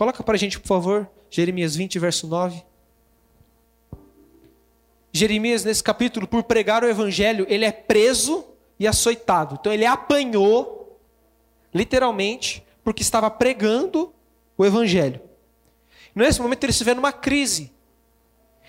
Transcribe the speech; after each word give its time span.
Coloca 0.00 0.22
para 0.22 0.34
a 0.34 0.38
gente, 0.38 0.58
por 0.58 0.66
favor, 0.66 1.10
Jeremias 1.28 1.76
20, 1.76 1.98
verso 1.98 2.26
9. 2.26 2.64
Jeremias, 5.12 5.62
nesse 5.62 5.84
capítulo, 5.84 6.26
por 6.26 6.42
pregar 6.44 6.82
o 6.82 6.88
evangelho, 6.88 7.44
ele 7.50 7.66
é 7.66 7.70
preso 7.70 8.46
e 8.78 8.86
açoitado. 8.86 9.58
Então 9.60 9.70
ele 9.70 9.84
apanhou, 9.84 10.98
literalmente, 11.74 12.66
porque 12.82 13.02
estava 13.02 13.30
pregando 13.30 14.10
o 14.56 14.64
evangelho. 14.64 15.20
Nesse 16.14 16.40
momento 16.40 16.64
ele 16.64 16.72
se 16.72 16.82
vê 16.82 16.94
numa 16.94 17.12
crise. 17.12 17.70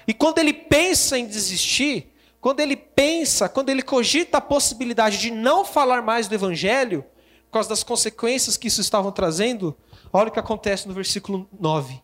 E 0.05 0.13
quando 0.13 0.39
ele 0.39 0.51
pensa 0.51 1.17
em 1.17 1.25
desistir, 1.25 2.11
quando 2.41 2.59
ele 2.59 2.75
pensa, 2.75 3.47
quando 3.47 3.69
ele 3.69 3.83
cogita 3.83 4.39
a 4.39 4.41
possibilidade 4.41 5.17
de 5.17 5.31
não 5.31 5.63
falar 5.63 6.01
mais 6.01 6.27
do 6.27 6.35
evangelho, 6.35 7.05
por 7.51 7.55
causa 7.55 7.67
das 7.67 7.83
consequências 7.83 8.55
que 8.55 8.69
isso 8.69 8.79
estavam 8.79 9.11
trazendo, 9.11 9.75
olha 10.13 10.29
o 10.29 10.31
que 10.31 10.39
acontece 10.39 10.87
no 10.87 10.93
versículo 10.93 11.49
9. 11.59 12.01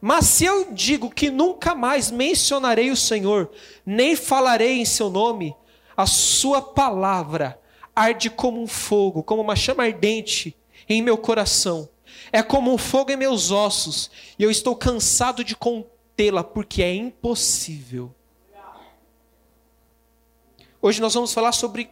Mas 0.00 0.24
se 0.24 0.46
eu 0.46 0.72
digo 0.72 1.10
que 1.10 1.30
nunca 1.30 1.74
mais 1.74 2.10
mencionarei 2.10 2.90
o 2.90 2.96
Senhor, 2.96 3.50
nem 3.84 4.16
falarei 4.16 4.80
em 4.80 4.86
seu 4.86 5.10
nome, 5.10 5.54
a 5.94 6.06
sua 6.06 6.62
palavra 6.62 7.60
arde 7.94 8.30
como 8.30 8.58
um 8.58 8.66
fogo, 8.66 9.22
como 9.22 9.42
uma 9.42 9.54
chama 9.54 9.84
ardente 9.84 10.56
em 10.88 11.02
meu 11.02 11.18
coração. 11.18 11.86
É 12.32 12.42
como 12.42 12.72
um 12.72 12.78
fogo 12.78 13.12
em 13.12 13.16
meus 13.16 13.50
ossos, 13.50 14.10
e 14.38 14.42
eu 14.42 14.50
estou 14.50 14.74
cansado 14.74 15.44
de 15.44 15.54
contê-la, 15.54 16.42
porque 16.42 16.82
é 16.82 16.94
impossível. 16.94 18.14
Hoje 20.80 21.02
nós 21.02 21.12
vamos 21.12 21.34
falar 21.34 21.52
sobre, 21.52 21.90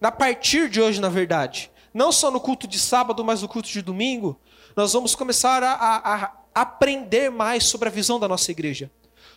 a 0.00 0.10
partir 0.10 0.68
de 0.68 0.80
hoje, 0.80 1.00
na 1.00 1.08
verdade, 1.08 1.70
não 1.98 2.12
só 2.12 2.30
no 2.30 2.40
culto 2.40 2.68
de 2.68 2.78
sábado, 2.78 3.24
mas 3.24 3.42
no 3.42 3.48
culto 3.48 3.68
de 3.68 3.82
domingo, 3.82 4.38
nós 4.76 4.92
vamos 4.92 5.16
começar 5.16 5.64
a, 5.64 5.72
a, 5.72 6.24
a 6.24 6.32
aprender 6.54 7.28
mais 7.28 7.64
sobre 7.64 7.88
a 7.88 7.90
visão 7.90 8.20
da 8.20 8.28
nossa 8.28 8.52
igreja, 8.52 8.88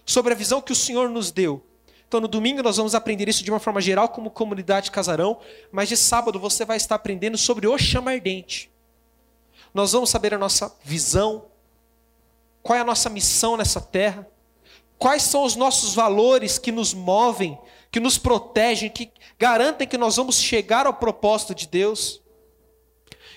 sobre 0.06 0.31
a 0.31 0.36
visão 0.36 0.62
que 0.62 0.72
o 0.72 0.76
Senhor 0.76 1.09
nos 1.09 1.32
deu. 1.32 1.66
Então, 2.08 2.22
no 2.22 2.28
domingo, 2.28 2.62
nós 2.62 2.78
vamos 2.78 2.94
aprender 2.94 3.28
isso 3.28 3.44
de 3.44 3.50
uma 3.50 3.59
forma 3.59 3.82
geral, 3.82 4.09
como 4.09 4.30
comunidade 4.30 4.92
casarão, 4.92 5.39
mas 5.72 5.89
de 5.89 5.98
sábado 5.98 6.39
você 6.39 6.64
vai 6.64 6.78
estar 6.78 6.94
aprendendo 6.94 7.36
sobre 7.36 7.66
o 7.66 7.76
chama 7.80 8.12
ardente. 8.12 8.70
Nós 9.73 9.94
vamos 9.94 10.12
saber 10.12 10.32
a 10.36 10.38
nossa 10.38 10.72
visão, 10.84 11.45
qual 12.62 12.78
é 12.78 12.82
a 12.82 12.86
nossa 12.86 13.09
missão 13.09 13.58
nessa 13.58 13.82
terra, 13.82 14.28
quais 15.00 15.23
são 15.23 15.44
os 15.45 15.56
nossos 15.56 15.95
valores 15.95 16.59
que 16.59 16.72
nos 16.72 16.94
movem, 16.94 17.58
que 17.89 18.00
nos 18.00 18.20
protegem, 18.20 18.88
que 18.88 19.12
garantem 19.39 19.88
que 19.88 19.98
nós 19.98 20.16
vamos 20.16 20.39
chegar 20.39 20.86
ao 20.86 20.94
propósito 20.94 21.56
de 21.56 21.66
Deus. 21.66 22.22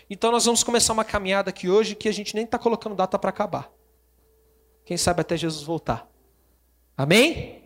Então 0.08 0.30
nós 0.30 0.44
vamos 0.44 0.62
começar 0.62 0.92
uma 0.92 1.04
caminhada 1.04 1.50
aqui 1.50 1.68
hoje 1.68 1.94
que 1.94 2.08
a 2.08 2.12
gente 2.12 2.34
nem 2.34 2.44
está 2.44 2.58
colocando 2.58 2.94
data 2.94 3.18
para 3.18 3.30
acabar. 3.30 3.70
Quem 4.84 4.96
sabe 4.96 5.22
até 5.22 5.36
Jesus 5.36 5.62
voltar. 5.62 6.08
Amém? 6.96 7.62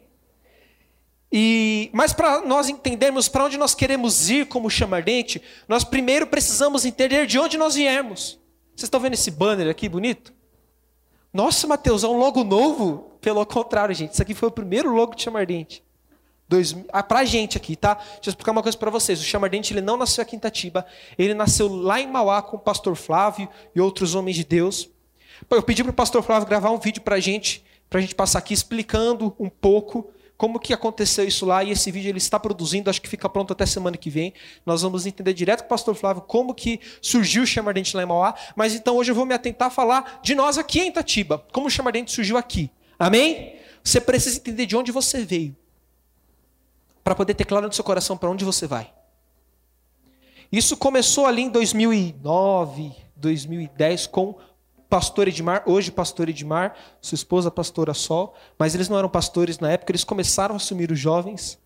E, 1.30 1.90
mas 1.92 2.12
para 2.12 2.40
nós 2.40 2.68
entendermos 2.68 3.28
para 3.28 3.44
onde 3.44 3.58
nós 3.58 3.74
queremos 3.74 4.30
ir 4.30 4.46
como 4.46 4.70
chama 4.70 4.96
ardente, 4.96 5.42
nós 5.66 5.84
primeiro 5.84 6.26
precisamos 6.26 6.84
entender 6.84 7.26
de 7.26 7.38
onde 7.38 7.58
nós 7.58 7.74
viemos. 7.74 8.38
Vocês 8.74 8.84
estão 8.84 9.00
vendo 9.00 9.14
esse 9.14 9.30
banner 9.30 9.68
aqui 9.68 9.88
bonito? 9.88 10.32
Nossa, 11.32 11.66
Mateus, 11.66 12.04
é 12.04 12.08
um 12.08 12.16
logo 12.16 12.42
novo? 12.44 13.18
Pelo 13.20 13.44
contrário, 13.44 13.94
gente, 13.94 14.12
isso 14.12 14.22
aqui 14.22 14.34
foi 14.34 14.48
o 14.48 14.52
primeiro 14.52 14.90
logo 14.94 15.14
de 15.14 15.22
chama 15.22 15.40
ardente. 15.40 15.84
Dois, 16.48 16.74
ah, 16.90 17.02
pra 17.02 17.26
gente 17.26 17.58
aqui, 17.58 17.76
tá? 17.76 17.94
Deixa 17.94 18.20
eu 18.24 18.30
explicar 18.30 18.52
uma 18.52 18.62
coisa 18.62 18.78
para 18.78 18.90
vocês. 18.90 19.20
O 19.20 19.24
Chamardente 19.24 19.74
ele 19.74 19.82
não 19.82 19.98
nasceu 19.98 20.22
aqui 20.22 20.34
em 20.34 20.38
Itatiba, 20.38 20.86
ele 21.18 21.34
nasceu 21.34 21.68
lá 21.68 22.00
em 22.00 22.06
Mauá 22.06 22.40
com 22.40 22.56
o 22.56 22.60
pastor 22.60 22.96
Flávio 22.96 23.46
e 23.74 23.80
outros 23.80 24.14
homens 24.14 24.36
de 24.36 24.44
Deus. 24.44 24.88
Eu 25.50 25.62
pedi 25.62 25.84
para 25.84 25.90
o 25.90 25.94
pastor 25.94 26.22
Flávio 26.22 26.48
gravar 26.48 26.70
um 26.70 26.78
vídeo 26.78 27.02
para 27.02 27.16
a 27.16 27.20
gente, 27.20 27.62
para 27.90 27.98
a 27.98 28.00
gente 28.00 28.14
passar 28.14 28.38
aqui 28.38 28.54
explicando 28.54 29.36
um 29.38 29.50
pouco 29.50 30.10
como 30.38 30.58
que 30.58 30.72
aconteceu 30.72 31.26
isso 31.26 31.44
lá 31.44 31.62
e 31.62 31.70
esse 31.70 31.90
vídeo 31.90 32.08
ele 32.08 32.18
está 32.18 32.40
produzindo, 32.40 32.88
acho 32.88 33.02
que 33.02 33.08
fica 33.08 33.28
pronto 33.28 33.52
até 33.52 33.66
semana 33.66 33.98
que 33.98 34.08
vem. 34.08 34.32
Nós 34.64 34.80
vamos 34.80 35.04
entender 35.04 35.34
direto 35.34 35.60
com 35.60 35.66
o 35.66 35.68
pastor 35.68 35.94
Flávio 35.94 36.22
como 36.22 36.54
que 36.54 36.80
surgiu 37.02 37.42
o 37.42 37.46
Chamardente 37.46 37.94
lá 37.94 38.02
em 38.02 38.06
Mauá, 38.06 38.34
mas 38.56 38.74
então 38.74 38.96
hoje 38.96 39.10
eu 39.10 39.14
vou 39.14 39.26
me 39.26 39.34
atentar 39.34 39.68
a 39.68 39.70
falar 39.70 40.20
de 40.22 40.34
nós 40.34 40.56
aqui 40.56 40.80
em 40.80 40.88
Itatiba, 40.88 41.44
como 41.52 41.66
o 41.66 41.70
Chamardente 41.70 42.10
surgiu 42.10 42.38
aqui. 42.38 42.70
Amém? 42.98 43.56
Você 43.84 44.00
precisa 44.00 44.38
entender 44.38 44.64
de 44.64 44.76
onde 44.76 44.90
você 44.90 45.24
veio 45.24 45.54
para 47.08 47.14
poder 47.14 47.32
ter 47.32 47.46
claro 47.46 47.66
no 47.66 47.72
seu 47.72 47.82
coração 47.82 48.18
para 48.18 48.28
onde 48.28 48.44
você 48.44 48.66
vai. 48.66 48.92
Isso 50.52 50.76
começou 50.76 51.24
ali 51.24 51.40
em 51.40 51.48
2009, 51.48 52.94
2010 53.16 54.06
com 54.08 54.34
pastor 54.90 55.26
Edmar, 55.26 55.62
hoje 55.64 55.90
pastor 55.90 56.28
Edmar, 56.28 56.74
sua 57.00 57.16
esposa 57.16 57.50
pastora 57.50 57.94
Sol, 57.94 58.34
mas 58.58 58.74
eles 58.74 58.90
não 58.90 58.98
eram 58.98 59.08
pastores 59.08 59.58
na 59.58 59.72
época, 59.72 59.90
eles 59.90 60.04
começaram 60.04 60.54
a 60.54 60.56
assumir 60.56 60.92
os 60.92 60.98
jovens. 60.98 61.58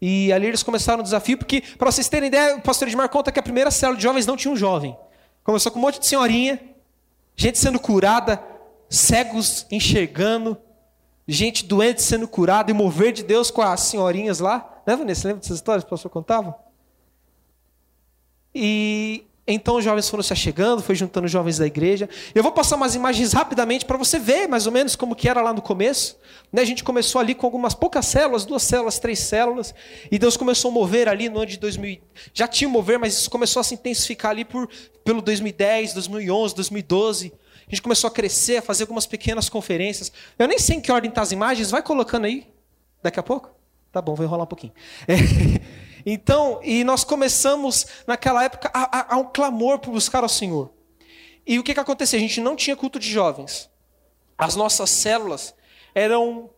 E 0.00 0.32
ali 0.32 0.46
eles 0.46 0.62
começaram 0.62 1.00
o 1.00 1.04
desafio, 1.04 1.38
porque, 1.38 1.60
para 1.76 1.90
vocês 1.90 2.08
terem 2.08 2.28
ideia, 2.28 2.56
o 2.56 2.62
pastor 2.62 2.86
Edmar 2.86 3.08
conta 3.08 3.32
que 3.32 3.40
a 3.40 3.42
primeira 3.42 3.72
célula 3.72 3.96
de 3.96 4.02
jovens 4.04 4.26
não 4.26 4.36
tinha 4.36 4.54
um 4.54 4.56
jovem. 4.56 4.96
Começou 5.42 5.72
com 5.72 5.80
um 5.80 5.82
monte 5.82 5.98
de 5.98 6.06
senhorinha, 6.06 6.60
gente 7.34 7.58
sendo 7.58 7.80
curada, 7.80 8.40
cegos 8.88 9.66
enxergando, 9.72 10.56
gente 11.26 11.64
doente 11.64 12.00
sendo 12.00 12.28
curada 12.28 12.70
e 12.70 12.74
mover 12.74 13.12
de 13.12 13.24
Deus 13.24 13.50
com 13.50 13.60
as 13.60 13.80
senhorinhas 13.80 14.38
lá. 14.38 14.70
Né, 14.86 14.96
Vanessa? 14.96 15.28
Lembra 15.28 15.40
dessas 15.40 15.56
histórias 15.56 15.84
que 15.84 15.88
o 15.88 15.90
pastor 15.90 16.10
contava? 16.10 16.56
E 18.54 19.24
então 19.46 19.76
os 19.76 19.84
jovens 19.84 20.08
foram 20.08 20.22
se 20.22 20.32
achegando, 20.32 20.82
foi 20.82 20.94
juntando 20.94 21.26
os 21.26 21.32
jovens 21.32 21.58
da 21.58 21.66
igreja. 21.66 22.08
Eu 22.34 22.42
vou 22.42 22.50
passar 22.50 22.76
umas 22.76 22.94
imagens 22.94 23.34
rapidamente 23.34 23.84
para 23.84 23.98
você 23.98 24.18
ver 24.18 24.48
mais 24.48 24.66
ou 24.66 24.72
menos 24.72 24.96
como 24.96 25.14
que 25.14 25.28
era 25.28 25.42
lá 25.42 25.52
no 25.52 25.60
começo. 25.60 26.18
Né, 26.50 26.62
a 26.62 26.64
gente 26.64 26.82
começou 26.82 27.20
ali 27.20 27.34
com 27.34 27.46
algumas 27.46 27.74
poucas 27.74 28.06
células, 28.06 28.46
duas 28.46 28.62
células, 28.62 28.98
três 28.98 29.18
células, 29.18 29.74
e 30.10 30.18
Deus 30.18 30.36
começou 30.36 30.70
a 30.70 30.74
mover 30.74 31.08
ali 31.08 31.28
no 31.28 31.38
ano 31.38 31.46
de 31.46 31.58
2000. 31.58 32.00
Já 32.32 32.48
tinha 32.48 32.68
mover, 32.68 32.98
mas 32.98 33.18
isso 33.18 33.30
começou 33.30 33.60
a 33.60 33.64
se 33.64 33.74
intensificar 33.74 34.30
ali 34.30 34.46
por, 34.46 34.68
pelo 35.04 35.20
2010, 35.20 35.92
2011, 35.92 36.54
2012. 36.54 37.32
A 37.66 37.70
gente 37.70 37.82
começou 37.82 38.08
a 38.08 38.10
crescer, 38.10 38.58
a 38.58 38.62
fazer 38.62 38.84
algumas 38.84 39.06
pequenas 39.06 39.48
conferências. 39.50 40.10
Eu 40.38 40.48
nem 40.48 40.58
sei 40.58 40.76
em 40.76 40.80
que 40.80 40.90
ordem 40.90 41.10
estão 41.10 41.20
tá 41.20 41.26
as 41.26 41.32
imagens, 41.32 41.70
vai 41.70 41.82
colocando 41.82 42.24
aí, 42.24 42.46
daqui 43.02 43.20
a 43.20 43.22
pouco. 43.22 43.54
Tá 43.94 44.02
bom, 44.02 44.16
vou 44.16 44.26
enrolar 44.26 44.42
um 44.42 44.48
pouquinho. 44.48 44.72
É. 45.06 45.14
Então, 46.06 46.60
e 46.62 46.84
nós 46.84 47.02
começamos 47.02 47.86
naquela 48.06 48.44
época 48.44 48.70
a, 48.74 48.98
a, 48.98 49.14
a, 49.14 49.16
um 49.16 49.24
clamor 49.24 49.78
por 49.78 49.90
buscar 49.90 50.22
ao 50.22 50.28
Senhor. 50.28 50.70
E 51.46 51.58
o 51.58 51.62
que, 51.62 51.72
que 51.72 51.80
acontecia? 51.80 52.18
A 52.18 52.20
gente 52.20 52.42
não 52.42 52.54
tinha 52.54 52.76
culto 52.76 52.98
de 52.98 53.10
jovens. 53.10 53.70
As 54.36 54.54
nossas 54.54 54.90
células 54.90 55.54
eram 55.94 56.50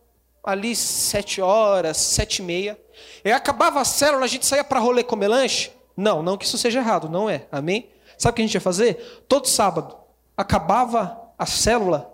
ali 0.43 0.75
sete 0.75 1.39
horas, 1.39 1.95
sete 1.95 2.39
e 2.39 2.41
meia. 2.41 2.77
E 3.23 3.31
acabava 3.31 3.79
a 3.79 3.85
célula, 3.85 4.25
a 4.25 4.27
gente 4.27 4.45
saía 4.45 4.65
para 4.65 4.81
rolê 4.81 5.01
comer 5.01 5.29
lanche? 5.29 5.71
Não, 5.95 6.21
não 6.21 6.37
que 6.37 6.43
isso 6.43 6.57
seja 6.57 6.79
errado, 6.79 7.07
não 7.07 7.29
é. 7.29 7.47
Amém? 7.49 7.89
Sabe 8.17 8.33
o 8.33 8.35
que 8.35 8.41
a 8.41 8.45
gente 8.45 8.55
ia 8.55 8.59
fazer? 8.59 9.23
Todo 9.29 9.47
sábado, 9.47 9.95
acabava 10.35 11.31
a 11.39 11.45
célula, 11.45 12.11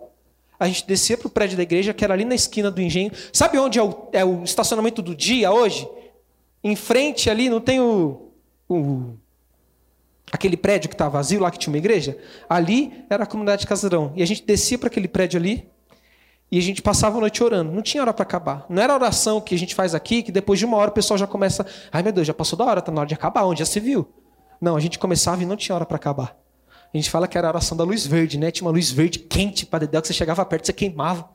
a 0.58 0.66
gente 0.66 0.86
descia 0.86 1.16
para 1.18 1.26
o 1.26 1.30
prédio 1.30 1.56
da 1.56 1.62
igreja, 1.62 1.92
que 1.92 2.04
era 2.04 2.14
ali 2.14 2.24
na 2.24 2.34
esquina 2.34 2.70
do 2.70 2.80
engenho. 2.80 3.10
Sabe 3.32 3.58
onde 3.58 3.78
é 3.78 3.82
o, 3.82 4.08
é 4.12 4.24
o 4.24 4.44
estacionamento 4.44 5.02
do 5.02 5.14
dia 5.14 5.50
hoje? 5.52 5.88
Em 6.62 6.76
frente 6.76 7.28
ali, 7.28 7.50
não 7.50 7.60
tem 7.60 7.80
o, 7.80 8.30
o 8.68 9.14
aquele 10.32 10.56
prédio 10.56 10.88
que 10.88 10.94
está 10.94 11.08
vazio 11.08 11.40
lá, 11.40 11.50
que 11.50 11.58
tinha 11.58 11.72
uma 11.72 11.78
igreja? 11.78 12.16
Ali 12.48 13.04
era 13.10 13.24
a 13.24 13.26
comunidade 13.26 13.60
de 13.60 13.66
Casarão. 13.66 14.12
E 14.16 14.22
a 14.22 14.26
gente 14.26 14.44
descia 14.44 14.78
para 14.78 14.88
aquele 14.88 15.08
prédio 15.08 15.38
ali 15.38 15.68
e 16.50 16.58
a 16.58 16.62
gente 16.62 16.80
passava 16.80 17.18
a 17.18 17.20
noite 17.20 17.42
orando. 17.42 17.72
Não 17.72 17.82
tinha 17.82 18.02
hora 18.02 18.12
para 18.12 18.22
acabar. 18.22 18.66
Não 18.68 18.82
era 18.82 18.92
a 18.92 18.96
oração 18.96 19.40
que 19.40 19.54
a 19.54 19.58
gente 19.58 19.74
faz 19.74 19.94
aqui, 19.94 20.22
que 20.22 20.32
depois 20.32 20.58
de 20.58 20.64
uma 20.64 20.76
hora 20.76 20.90
o 20.90 20.94
pessoal 20.94 21.18
já 21.18 21.26
começa. 21.26 21.66
Ai 21.92 22.02
meu 22.02 22.12
Deus, 22.12 22.26
já 22.26 22.34
passou 22.34 22.58
da 22.58 22.64
hora, 22.64 22.80
está 22.80 22.92
na 22.92 23.00
hora 23.00 23.08
de 23.08 23.14
acabar. 23.14 23.44
Onde 23.44 23.60
já 23.60 23.66
se 23.66 23.80
viu? 23.80 24.08
Não, 24.60 24.76
a 24.76 24.80
gente 24.80 24.98
começava 24.98 25.42
e 25.42 25.46
não 25.46 25.56
tinha 25.56 25.74
hora 25.74 25.84
para 25.84 25.96
acabar. 25.96 26.43
A 26.94 26.96
gente 26.96 27.10
fala 27.10 27.26
que 27.26 27.36
era 27.36 27.48
a 27.48 27.50
oração 27.50 27.76
da 27.76 27.82
luz 27.82 28.06
verde, 28.06 28.38
né? 28.38 28.52
Tinha 28.52 28.64
uma 28.64 28.72
luz 28.72 28.88
verde 28.88 29.18
quente 29.18 29.66
para 29.66 29.80
dedéu, 29.80 30.00
que 30.00 30.06
você 30.06 30.14
chegava 30.14 30.44
perto, 30.46 30.66
você 30.66 30.72
queimava. 30.72 31.28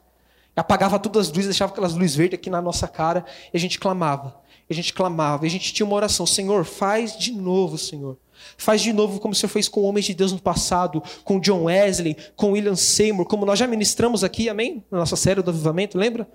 Apagava 0.55 0.97
todas 0.97 1.27
as 1.27 1.33
luzes, 1.33 1.47
deixava 1.47 1.73
aquelas 1.73 1.93
luzes 1.93 2.15
verdes 2.15 2.39
aqui 2.39 2.49
na 2.49 2.61
nossa 2.61 2.87
cara, 2.87 3.25
e 3.53 3.57
a 3.57 3.59
gente 3.59 3.77
clamava. 3.77 4.39
A 4.69 4.73
gente 4.73 4.93
clamava, 4.93 5.45
a 5.45 5.49
gente 5.49 5.73
tinha 5.73 5.85
uma 5.85 5.95
oração: 5.95 6.25
Senhor, 6.25 6.63
faz 6.63 7.17
de 7.17 7.33
novo, 7.33 7.77
Senhor. 7.77 8.17
Faz 8.57 8.81
de 8.81 8.93
novo 8.93 9.19
como 9.19 9.33
o 9.33 9.35
Senhor 9.35 9.49
fez 9.49 9.67
com 9.67 9.81
homens 9.81 10.05
de 10.05 10.13
Deus 10.13 10.31
no 10.31 10.39
passado, 10.39 11.03
com 11.25 11.41
John 11.41 11.65
Wesley, 11.65 12.15
com 12.37 12.51
William 12.51 12.75
Seymour, 12.75 13.25
como 13.25 13.45
nós 13.45 13.59
já 13.59 13.67
ministramos 13.67 14.23
aqui, 14.23 14.47
amém? 14.47 14.83
Na 14.89 14.99
nossa 14.99 15.17
série 15.17 15.41
do 15.41 15.51
avivamento, 15.51 15.97
lembra? 15.97 16.25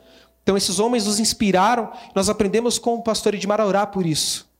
Então 0.42 0.54
esses 0.54 0.78
homens 0.78 1.06
nos 1.06 1.18
inspiraram, 1.18 1.90
nós 2.14 2.28
aprendemos 2.28 2.78
com 2.78 2.96
o 2.96 3.02
pastor 3.02 3.34
Edmar 3.34 3.60
a 3.60 3.66
orar 3.66 3.86
por 3.90 4.04
isso. 4.04 4.52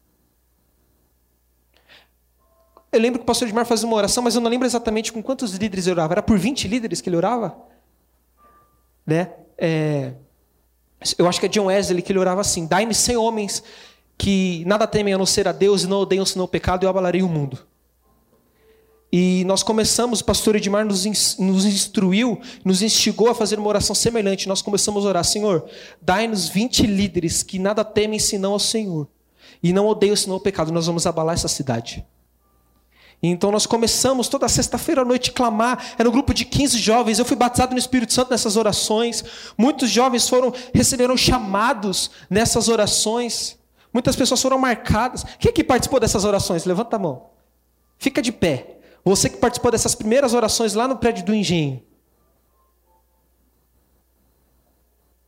Eu 2.94 3.00
lembro 3.00 3.18
que 3.18 3.24
o 3.24 3.26
pastor 3.26 3.48
Edmar 3.48 3.66
fazia 3.66 3.88
uma 3.88 3.96
oração, 3.96 4.22
mas 4.22 4.36
eu 4.36 4.40
não 4.40 4.48
lembro 4.48 4.66
exatamente 4.66 5.12
com 5.12 5.20
quantos 5.20 5.52
líderes 5.54 5.86
ele 5.86 5.94
orava. 5.94 6.14
Era 6.14 6.22
por 6.22 6.38
20 6.38 6.68
líderes 6.68 7.00
que 7.00 7.08
ele 7.08 7.16
orava? 7.16 7.56
Né? 9.04 9.30
É... 9.58 10.12
Eu 11.18 11.28
acho 11.28 11.40
que 11.40 11.46
é 11.46 11.48
John 11.48 11.66
Wesley 11.66 12.02
que 12.02 12.12
ele 12.12 12.20
orava 12.20 12.40
assim: 12.40 12.66
Dai-me 12.66 12.94
100 12.94 13.16
homens 13.16 13.62
que 14.16 14.64
nada 14.64 14.86
temem 14.86 15.12
a 15.12 15.18
não 15.18 15.26
ser 15.26 15.48
a 15.48 15.52
Deus 15.52 15.82
e 15.82 15.86
não 15.88 15.98
odeiam 15.98 16.24
senão 16.24 16.44
o 16.44 16.48
pecado, 16.48 16.84
e 16.84 16.86
eu 16.86 16.90
abalarei 16.90 17.20
o 17.20 17.28
mundo. 17.28 17.58
E 19.12 19.44
nós 19.44 19.62
começamos, 19.62 20.20
o 20.20 20.24
pastor 20.24 20.56
Edmar 20.56 20.84
nos, 20.84 21.04
nos 21.36 21.64
instruiu, 21.64 22.40
nos 22.64 22.80
instigou 22.80 23.28
a 23.28 23.34
fazer 23.34 23.58
uma 23.58 23.68
oração 23.68 23.94
semelhante. 23.94 24.48
Nós 24.48 24.62
começamos 24.62 25.04
a 25.04 25.08
orar: 25.08 25.24
Senhor, 25.24 25.68
dai-nos 26.00 26.48
20 26.48 26.86
líderes 26.86 27.42
que 27.42 27.58
nada 27.58 27.84
temem 27.84 28.18
senão 28.18 28.52
ao 28.52 28.58
Senhor, 28.60 29.08
e 29.62 29.72
não 29.72 29.86
odeiam 29.86 30.16
senão 30.16 30.36
o 30.36 30.40
pecado. 30.40 30.72
Nós 30.72 30.86
vamos 30.86 31.06
abalar 31.06 31.34
essa 31.34 31.48
cidade. 31.48 32.04
Então 33.22 33.50
nós 33.50 33.64
começamos 33.64 34.28
toda 34.28 34.48
sexta-feira 34.48 35.02
à 35.02 35.04
noite 35.04 35.30
a 35.30 35.32
clamar. 35.32 35.94
Era 35.98 36.08
um 36.08 36.12
grupo 36.12 36.34
de 36.34 36.44
15 36.44 36.78
jovens. 36.78 37.18
Eu 37.18 37.24
fui 37.24 37.36
batizado 37.36 37.72
no 37.72 37.78
Espírito 37.78 38.12
Santo 38.12 38.30
nessas 38.30 38.56
orações. 38.56 39.24
Muitos 39.56 39.90
jovens 39.90 40.28
foram 40.28 40.52
receberam 40.74 41.16
chamados 41.16 42.10
nessas 42.28 42.68
orações. 42.68 43.58
Muitas 43.92 44.14
pessoas 44.16 44.42
foram 44.42 44.58
marcadas. 44.58 45.24
Quem 45.38 45.50
é 45.50 45.52
que 45.52 45.64
participou 45.64 45.98
dessas 45.98 46.24
orações? 46.24 46.64
Levanta 46.64 46.96
a 46.96 46.98
mão. 46.98 47.30
Fica 47.98 48.20
de 48.20 48.32
pé. 48.32 48.78
Você 49.04 49.30
que 49.30 49.36
participou 49.36 49.70
dessas 49.70 49.94
primeiras 49.94 50.34
orações 50.34 50.74
lá 50.74 50.88
no 50.88 50.96
prédio 50.96 51.24
do 51.24 51.34
engenho. 51.34 51.82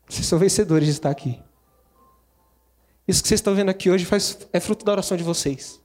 Vocês 0.08 0.26
são 0.26 0.38
vencedores 0.38 0.86
de 0.86 0.92
estar 0.92 1.10
aqui. 1.10 1.40
Isso 3.06 3.22
que 3.22 3.28
vocês 3.28 3.38
estão 3.38 3.54
vendo 3.54 3.68
aqui 3.68 3.90
hoje 3.90 4.04
faz, 4.04 4.46
é 4.52 4.60
fruto 4.60 4.84
da 4.84 4.92
oração 4.92 5.16
de 5.16 5.22
vocês. 5.22 5.80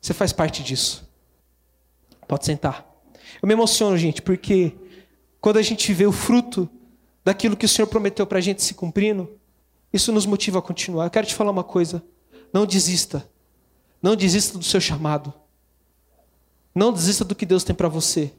Você 0.00 0.14
faz 0.14 0.32
parte 0.32 0.62
disso. 0.62 1.08
Pode 2.26 2.44
sentar. 2.44 2.86
Eu 3.42 3.46
me 3.46 3.54
emociono, 3.54 3.96
gente, 3.96 4.22
porque 4.22 4.74
quando 5.40 5.58
a 5.58 5.62
gente 5.62 5.92
vê 5.92 6.06
o 6.06 6.12
fruto 6.12 6.68
daquilo 7.24 7.56
que 7.56 7.66
o 7.66 7.68
Senhor 7.68 7.88
prometeu 7.88 8.26
para 8.26 8.38
a 8.38 8.40
gente 8.40 8.62
se 8.62 8.74
cumprindo, 8.74 9.38
isso 9.92 10.12
nos 10.12 10.26
motiva 10.26 10.58
a 10.58 10.62
continuar. 10.62 11.06
Eu 11.06 11.10
quero 11.10 11.26
te 11.26 11.34
falar 11.34 11.50
uma 11.50 11.64
coisa: 11.64 12.02
não 12.52 12.66
desista. 12.66 13.28
Não 14.00 14.14
desista 14.14 14.56
do 14.56 14.64
seu 14.64 14.80
chamado. 14.80 15.32
Não 16.74 16.92
desista 16.92 17.24
do 17.24 17.34
que 17.34 17.46
Deus 17.46 17.64
tem 17.64 17.74
para 17.74 17.88
você. 17.88 18.32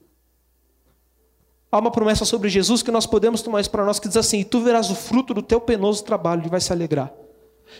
Há 1.71 1.77
uma 1.77 1.91
promessa 1.91 2.25
sobre 2.25 2.49
Jesus 2.49 2.81
que 2.81 2.89
nós 2.89 3.05
podemos 3.05 3.41
tomar 3.41 3.61
isso 3.61 3.69
para 3.69 3.85
nós 3.85 3.99
que 3.99 4.07
diz 4.07 4.17
assim: 4.17 4.39
e 4.39 4.45
tu 4.45 4.61
verás 4.61 4.89
o 4.89 4.95
fruto 4.95 5.33
do 5.33 5.41
teu 5.41 5.59
penoso 5.59 6.03
trabalho 6.03 6.45
e 6.45 6.49
vai 6.49 6.61
se 6.61 6.71
alegrar. 6.71 7.11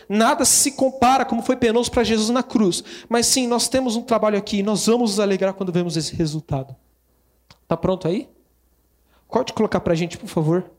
Nada 0.08 0.44
se 0.44 0.72
compara 0.72 1.24
como 1.24 1.42
foi 1.42 1.56
penoso 1.56 1.90
para 1.90 2.04
Jesus 2.04 2.30
na 2.30 2.42
cruz. 2.42 2.82
Mas 3.08 3.26
sim, 3.26 3.46
nós 3.46 3.68
temos 3.68 3.96
um 3.96 4.02
trabalho 4.02 4.38
aqui 4.38 4.58
e 4.58 4.62
nós 4.62 4.86
vamos 4.86 5.12
nos 5.12 5.20
alegrar 5.20 5.54
quando 5.54 5.72
vemos 5.72 5.96
esse 5.96 6.14
resultado. 6.14 6.74
Tá 7.66 7.76
pronto 7.76 8.08
aí? 8.08 8.28
Pode 9.28 9.52
colocar 9.52 9.80
para 9.80 9.92
a 9.92 9.96
gente, 9.96 10.18
por 10.18 10.28
favor. 10.28 10.70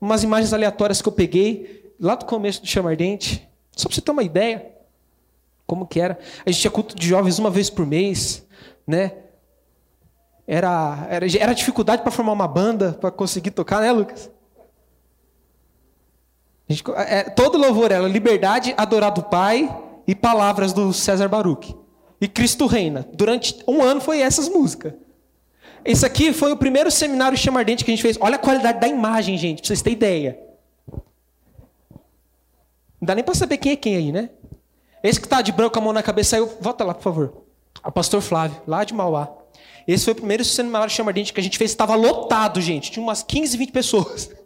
Umas 0.00 0.22
imagens 0.22 0.52
aleatórias 0.52 1.00
que 1.00 1.08
eu 1.08 1.12
peguei 1.12 1.94
lá 2.00 2.14
do 2.14 2.24
começo 2.24 2.60
do 2.60 2.66
Chama 2.66 2.90
Ardente. 2.90 3.48
Só 3.76 3.88
para 3.88 3.94
você 3.94 4.00
ter 4.00 4.10
uma 4.10 4.22
ideia. 4.22 4.74
Como 5.66 5.86
que 5.86 6.00
era. 6.00 6.18
A 6.44 6.50
gente 6.50 6.60
tinha 6.60 6.70
culto 6.70 6.96
de 6.96 7.06
jovens 7.06 7.38
uma 7.38 7.50
vez 7.50 7.70
por 7.70 7.86
mês. 7.86 8.44
Né? 8.86 9.12
Era, 10.46 11.06
era, 11.08 11.26
era 11.38 11.54
dificuldade 11.54 12.02
para 12.02 12.10
formar 12.10 12.32
uma 12.32 12.48
banda, 12.48 12.92
para 12.94 13.10
conseguir 13.12 13.52
tocar, 13.52 13.80
né, 13.80 13.92
Lucas? 13.92 14.28
Gente, 16.70 16.84
é, 16.94 17.24
todo 17.24 17.58
louvor 17.58 17.90
era 17.90 18.06
liberdade, 18.06 18.72
adorado 18.76 19.24
Pai 19.24 19.68
e 20.06 20.14
palavras 20.14 20.72
do 20.72 20.92
César 20.92 21.28
Baruch. 21.28 21.74
E 22.20 22.28
Cristo 22.28 22.66
reina. 22.66 23.08
Durante 23.12 23.58
um 23.66 23.82
ano 23.82 24.00
foi 24.00 24.20
essas 24.20 24.48
músicas. 24.48 24.92
Esse 25.84 26.06
aqui 26.06 26.32
foi 26.32 26.52
o 26.52 26.56
primeiro 26.56 26.88
seminário 26.88 27.36
chamardente 27.36 27.84
que 27.84 27.90
a 27.90 27.94
gente 27.94 28.02
fez. 28.02 28.16
Olha 28.20 28.36
a 28.36 28.38
qualidade 28.38 28.78
da 28.78 28.86
imagem, 28.86 29.36
gente, 29.36 29.62
pra 29.62 29.66
vocês 29.66 29.82
terem 29.82 29.96
ideia. 29.96 30.38
Não 33.00 33.06
dá 33.06 33.16
nem 33.16 33.24
para 33.24 33.34
saber 33.34 33.56
quem 33.56 33.72
é 33.72 33.76
quem 33.76 33.96
aí, 33.96 34.12
né? 34.12 34.30
Esse 35.02 35.18
que 35.18 35.26
está 35.26 35.42
de 35.42 35.50
branco 35.50 35.72
com 35.72 35.80
a 35.80 35.82
mão 35.82 35.92
na 35.92 36.04
cabeça 36.04 36.36
aí, 36.36 36.48
volta 36.60 36.84
lá, 36.84 36.94
por 36.94 37.02
favor. 37.02 37.42
O 37.84 37.90
pastor 37.90 38.20
Flávio, 38.20 38.62
lá 38.64 38.84
de 38.84 38.94
Mauá. 38.94 39.28
Esse 39.88 40.04
foi 40.04 40.12
o 40.12 40.16
primeiro 40.16 40.44
seminário 40.44 40.88
chamardente 40.88 41.32
que 41.32 41.40
a 41.40 41.42
gente 41.42 41.58
fez. 41.58 41.72
Estava 41.72 41.96
lotado, 41.96 42.60
gente. 42.60 42.92
Tinha 42.92 43.02
umas 43.02 43.24
15, 43.24 43.56
20 43.56 43.72
pessoas. 43.72 44.30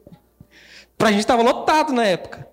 Para 0.97 1.09
a 1.09 1.13
gente 1.13 1.21
estava 1.21 1.43
lotado 1.43 1.93
na 1.93 2.05
época. 2.05 2.49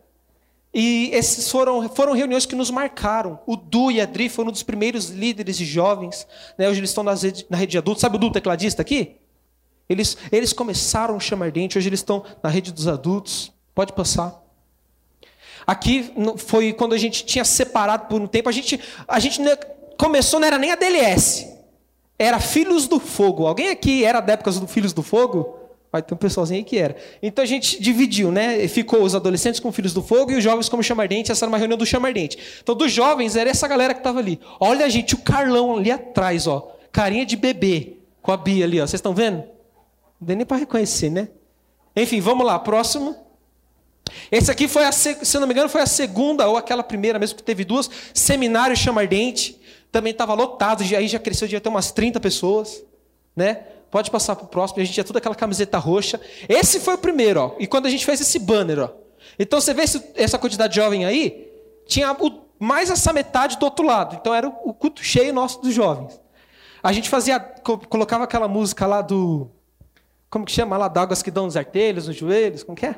E 0.74 1.10
esses 1.14 1.50
foram, 1.50 1.90
foram 1.90 2.14
reuniões 2.14 2.46
que 2.46 2.56
nos 2.56 2.72
marcaram. 2.72 3.40
O 3.46 3.56
Du 3.58 3.92
e 3.92 4.00
a 4.00 4.06
Dri 4.06 4.30
foram 4.30 4.50
um 4.50 4.52
dos 4.52 4.64
primeiros 4.64 5.10
líderes 5.10 5.58
de 5.58 5.66
jovens. 5.66 6.26
Né? 6.58 6.70
Hoje 6.70 6.80
eles 6.80 6.92
estão 6.92 7.04
rede, 7.04 7.46
na 7.50 7.58
rede 7.58 7.72
de 7.72 7.78
adultos. 7.78 8.02
Sabe 8.02 8.16
o 8.16 8.20
Du, 8.20 8.32
tecladista 8.32 8.82
aqui? 8.82 9.18
Eles, 9.90 10.18
eles 10.32 10.54
começaram 10.54 11.18
o 11.18 11.20
chamar 11.20 11.52
dente, 11.52 11.78
hoje 11.78 11.90
eles 11.90 12.00
estão 12.00 12.24
na 12.42 12.50
rede 12.50 12.72
dos 12.72 12.88
adultos. 12.88 13.52
Pode 13.76 13.92
passar. 13.92 14.42
Aqui 15.68 16.14
foi 16.38 16.72
quando 16.72 16.94
a 16.94 16.98
gente 16.98 17.26
tinha 17.26 17.44
separado 17.44 18.08
por 18.08 18.22
um 18.22 18.28
tempo. 18.28 18.48
A 18.48 18.52
gente, 18.54 18.80
a 19.08 19.20
gente 19.20 19.42
começou, 19.98 20.40
não 20.40 20.48
era 20.48 20.58
nem 20.58 20.72
a 20.72 20.76
DLS. 20.76 21.48
Era 22.18 22.40
Filhos 22.40 22.88
do 22.88 23.00
Fogo. 23.00 23.46
Alguém 23.46 23.70
aqui 23.70 24.06
era 24.06 24.22
da 24.22 24.34
época 24.34 24.52
do 24.52 24.68
Filhos 24.68 24.94
do 24.94 25.04
Fogo? 25.04 25.61
Vai 25.92 26.02
ter 26.02 26.14
um 26.14 26.18
pessoalzinho 26.18 26.60
aí 26.60 26.64
que 26.64 26.78
era. 26.78 26.96
Então 27.22 27.44
a 27.44 27.46
gente 27.46 27.82
dividiu, 27.82 28.32
né? 28.32 28.66
Ficou 28.70 29.04
os 29.04 29.14
adolescentes 29.14 29.60
com 29.60 29.72
filhos 29.74 29.94
do 29.94 30.02
fogo 30.02 30.32
e 30.32 30.36
os 30.36 30.44
jovens 30.44 30.70
como 30.70 30.82
chamardente. 30.82 31.32
Essa 31.32 31.44
era 31.44 31.50
uma 31.50 31.58
reunião 31.58 31.78
do 31.78 31.86
chamardente. 31.86 32.38
Então, 32.64 32.74
dos 32.74 32.92
jovens, 32.92 33.36
era 33.36 33.50
essa 33.50 33.68
galera 33.68 33.94
que 33.94 34.00
estava 34.00 34.20
ali. 34.20 34.40
Olha, 34.60 34.90
gente, 34.90 35.16
o 35.16 35.18
Carlão 35.18 35.76
ali 35.76 35.92
atrás, 35.92 36.48
ó. 36.48 36.78
Carinha 36.94 37.26
de 37.26 37.36
bebê. 37.36 37.98
Com 38.22 38.32
a 38.32 38.38
Bia 38.38 38.64
ali, 38.64 38.80
ó. 38.80 38.88
Vocês 38.88 39.00
estão 39.00 39.14
vendo? 39.14 39.40
Não 40.20 40.28
deu 40.28 40.38
nem 40.38 40.46
para 40.46 40.58
reconhecer, 40.58 41.10
né? 41.10 41.28
Enfim, 41.94 42.22
vamos 42.22 42.46
lá. 42.46 42.58
Próximo. 42.58 43.14
Esse 44.32 44.50
aqui 44.50 44.70
foi, 44.70 44.86
a, 44.86 44.92
se 44.94 45.40
não 45.40 45.48
me 45.48 45.54
engano, 45.54 45.68
foi 45.68 45.82
a 45.82 45.86
segunda 45.86 46.48
ou 46.48 46.56
aquela 46.56 46.84
primeira 46.84 47.20
mesmo, 47.20 47.36
que 47.36 47.44
teve 47.44 47.66
duas. 47.66 47.90
Seminário 48.14 48.78
chamardente. 48.78 49.60
Também 49.92 50.12
estava 50.12 50.34
lotado. 50.34 50.84
Aí 50.96 51.08
já 51.10 51.20
cresceu, 51.20 51.50
já 51.50 51.60
ter 51.60 51.68
umas 51.68 51.92
30 51.92 52.18
pessoas, 52.22 52.82
né? 53.36 53.66
Pode 53.92 54.10
passar 54.10 54.38
para 54.38 54.46
o 54.46 54.48
próximo. 54.48 54.82
A 54.82 54.86
gente 54.86 54.94
tinha 54.94 55.04
toda 55.04 55.20
aquela 55.20 55.36
camiseta 55.36 55.78
roxa. 55.78 56.20
Esse 56.48 56.80
foi 56.80 56.96
o 56.96 56.98
primeiro, 56.98 57.42
ó. 57.42 57.56
E 57.60 57.68
quando 57.68 57.86
a 57.86 57.90
gente 57.90 58.06
fez 58.06 58.22
esse 58.22 58.40
banner, 58.40 58.80
ó. 58.80 58.90
Então 59.38 59.60
você 59.60 59.74
vê 59.74 59.84
esse, 59.84 60.02
essa 60.16 60.40
quantidade 60.40 60.74
de 60.74 60.80
jovem 60.80 61.06
aí, 61.06 61.52
tinha 61.86 62.14
o, 62.14 62.42
mais 62.58 62.90
essa 62.90 63.12
metade 63.12 63.58
do 63.58 63.64
outro 63.66 63.86
lado. 63.86 64.16
Então 64.20 64.34
era 64.34 64.48
o, 64.48 64.54
o 64.66 64.74
culto 64.74 65.04
cheio 65.04 65.34
nosso 65.34 65.62
dos 65.62 65.74
jovens. 65.74 66.20
A 66.82 66.94
gente 66.94 67.10
fazia, 67.10 67.40
colocava 67.90 68.24
aquela 68.24 68.48
música 68.48 68.88
lá 68.88 69.02
do. 69.02 69.50
Como 70.30 70.46
que 70.46 70.52
chama 70.54 70.78
lá? 70.78 70.88
D'águas 70.88 71.22
que 71.22 71.30
dão 71.30 71.46
nos 71.46 71.58
artelhos, 71.58 72.08
nos 72.08 72.16
joelhos, 72.16 72.64
como 72.64 72.78
que 72.78 72.86
é? 72.86 72.96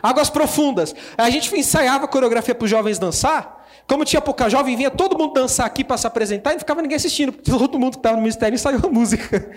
Águas 0.00 0.30
profundas. 0.30 0.94
A 1.18 1.28
gente 1.28 1.54
ensaiava 1.54 2.04
a 2.04 2.08
coreografia 2.08 2.54
para 2.54 2.64
os 2.64 2.70
jovens 2.70 2.98
dançar. 2.98 3.66
Como 3.86 4.04
tinha 4.04 4.22
pouca 4.22 4.48
jovem, 4.48 4.76
vinha 4.76 4.90
todo 4.90 5.18
mundo 5.18 5.34
dançar 5.34 5.66
aqui 5.66 5.84
para 5.84 5.98
se 5.98 6.06
apresentar 6.06 6.50
e 6.50 6.52
não 6.54 6.60
ficava 6.60 6.80
ninguém 6.80 6.96
assistindo, 6.96 7.32
porque 7.32 7.50
todo 7.50 7.78
mundo 7.78 7.92
que 7.92 7.98
estava 7.98 8.16
no 8.16 8.22
ministério 8.22 8.54
ensaiou 8.54 8.86
a 8.86 8.88
música. 8.88 9.50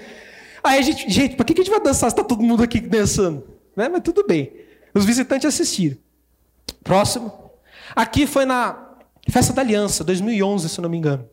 Aí 0.68 0.80
a 0.80 0.82
gente, 0.82 1.10
gente, 1.10 1.36
por 1.36 1.46
que 1.46 1.54
a 1.54 1.56
gente 1.56 1.70
vai 1.70 1.80
dançar 1.80 2.10
se 2.10 2.16
está 2.16 2.24
todo 2.24 2.44
mundo 2.44 2.62
aqui 2.62 2.80
dançando? 2.80 3.48
Né? 3.76 3.88
Mas 3.90 4.02
tudo 4.04 4.26
bem. 4.26 4.52
Os 4.94 5.06
visitantes 5.06 5.46
assistiram. 5.46 5.98
Próximo. 6.84 7.32
Aqui 7.96 8.28
foi 8.28 8.46
na 8.46 8.88
Festa 9.30 9.54
da 9.54 9.62
Aliança, 9.62 10.04
2011, 10.04 10.70
se 10.70 10.80
eu 10.80 10.82
não 10.82 10.90
me 10.90 10.98
engano. 10.98 11.28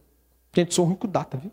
Gente, 0.54 0.74
sou 0.74 0.84
ruim 0.84 0.96
com 0.96 1.08
data, 1.08 1.36
viu? 1.36 1.52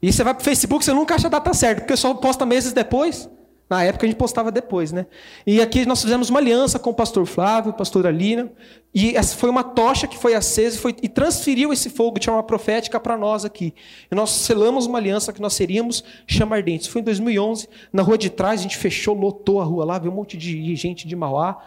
E 0.00 0.12
você 0.12 0.22
vai 0.22 0.34
para 0.34 0.40
o 0.40 0.44
Facebook, 0.44 0.84
você 0.84 0.92
nunca 0.92 1.14
acha 1.14 1.26
a 1.26 1.30
data 1.30 1.54
certa, 1.54 1.82
porque 1.82 1.96
só 1.96 2.14
posta 2.14 2.44
meses 2.44 2.72
depois. 2.72 3.28
Na 3.68 3.82
época 3.82 4.06
a 4.06 4.08
gente 4.08 4.16
postava 4.16 4.52
depois, 4.52 4.92
né? 4.92 5.06
E 5.44 5.60
aqui 5.60 5.84
nós 5.84 6.00
fizemos 6.00 6.30
uma 6.30 6.38
aliança 6.38 6.78
com 6.78 6.90
o 6.90 6.94
pastor 6.94 7.26
Flávio, 7.26 7.72
pastor 7.72 8.06
Alina, 8.06 8.52
e 8.94 9.16
essa 9.16 9.36
foi 9.36 9.50
uma 9.50 9.64
tocha 9.64 10.06
que 10.06 10.16
foi 10.16 10.34
acesa 10.34 10.76
e, 10.76 10.78
foi, 10.78 10.96
e 11.02 11.08
transferiu 11.08 11.72
esse 11.72 11.90
fogo 11.90 12.20
de 12.20 12.30
uma 12.30 12.44
profética 12.44 13.00
para 13.00 13.16
nós 13.16 13.44
aqui. 13.44 13.74
E 14.10 14.14
nós 14.14 14.30
selamos 14.30 14.86
uma 14.86 14.98
aliança 14.98 15.32
que 15.32 15.42
nós 15.42 15.52
seríamos 15.52 16.04
chamardentes. 16.28 16.86
Foi 16.86 17.00
em 17.00 17.04
2011, 17.04 17.68
na 17.92 18.02
rua 18.02 18.16
de 18.16 18.30
trás, 18.30 18.60
a 18.60 18.62
gente 18.62 18.76
fechou, 18.76 19.14
lotou 19.14 19.60
a 19.60 19.64
rua 19.64 19.84
lá, 19.84 19.98
veio 19.98 20.12
um 20.12 20.16
monte 20.16 20.36
de 20.36 20.76
gente 20.76 21.08
de 21.08 21.16
Mauá, 21.16 21.60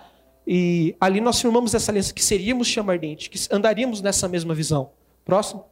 e 0.47 0.95
ali 1.01 1.19
nós 1.19 1.39
firmamos 1.39 1.75
essa 1.75 1.91
aliança 1.91 2.13
que 2.13 2.23
seríamos 2.23 2.67
chamardentes, 2.67 3.27
que 3.27 3.37
andaríamos 3.53 4.01
nessa 4.01 4.27
mesma 4.27 4.55
visão. 4.55 4.91
Próximo. 5.25 5.68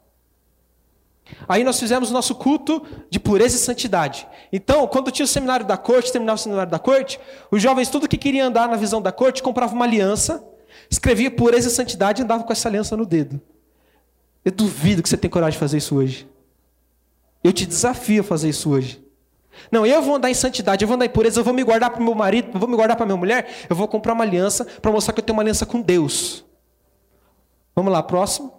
Aí 1.48 1.64
nós 1.64 1.80
fizemos 1.80 2.10
o 2.10 2.14
nosso 2.14 2.36
culto 2.36 2.86
de 3.10 3.20
pureza 3.20 3.56
e 3.56 3.60
santidade. 3.60 4.28
Então, 4.52 4.88
quando 4.88 5.12
tinha 5.12 5.26
o 5.26 5.28
seminário 5.28 5.66
da 5.66 5.78
corte, 5.78 6.12
terminava 6.12 6.36
o 6.36 6.42
seminário 6.42 6.72
da 6.72 6.80
corte, 6.80 7.20
os 7.52 7.62
jovens, 7.62 7.90
tudo 7.90 8.08
que 8.08 8.18
queriam 8.18 8.48
andar 8.48 8.68
na 8.68 8.76
visão 8.76 9.02
da 9.02 9.12
corte, 9.12 9.42
compravam 9.42 9.76
uma 9.76 9.86
aliança, 9.86 10.44
escrevia 10.90 11.32
pureza 11.32 11.68
e 11.68 11.72
santidade 11.72 12.22
e 12.22 12.24
andava 12.24 12.44
com 12.44 12.52
essa 12.52 12.68
aliança 12.68 12.98
no 12.98 13.06
dedo. 13.06 13.42
Eu 14.44 14.52
duvido 14.52 15.04
que 15.04 15.10
você 15.10 15.18
tenha 15.18 15.32
coragem 15.32 15.54
de 15.54 15.60
fazer 15.60 15.78
isso 15.78 15.96
hoje. 15.96 16.28
Eu 17.44 17.54
te 17.54 17.66
desafio 17.66 18.22
a 18.22 18.24
fazer 18.24 18.50
isso 18.50 18.70
hoje. 18.70 19.06
Não, 19.72 19.86
eu 19.86 20.02
vou 20.02 20.16
andar 20.16 20.30
em 20.30 20.34
santidade, 20.34 20.84
eu 20.84 20.88
vou 20.88 20.96
andar 20.96 21.06
em 21.06 21.10
pureza, 21.10 21.40
eu 21.40 21.44
vou 21.44 21.54
me 21.54 21.64
guardar 21.64 21.90
para 21.90 22.02
o 22.02 22.04
meu 22.04 22.14
marido, 22.14 22.52
eu 22.54 22.60
vou 22.60 22.70
me 22.70 22.76
guardar 22.76 22.96
para 22.96 23.06
minha 23.06 23.18
mulher, 23.18 23.66
eu 23.70 23.76
vou 23.76 23.88
comprar 23.88 24.14
uma 24.14 24.24
aliança 24.24 24.66
para 24.66 24.92
mostrar 24.92 25.14
que 25.14 25.20
eu 25.20 25.24
tenho 25.24 25.36
uma 25.36 25.44
aliança 25.44 25.66
com 25.66 25.82
Deus. 25.82 26.46
Vamos 27.76 27.92
lá, 27.92 28.02
próximo. 28.02 28.54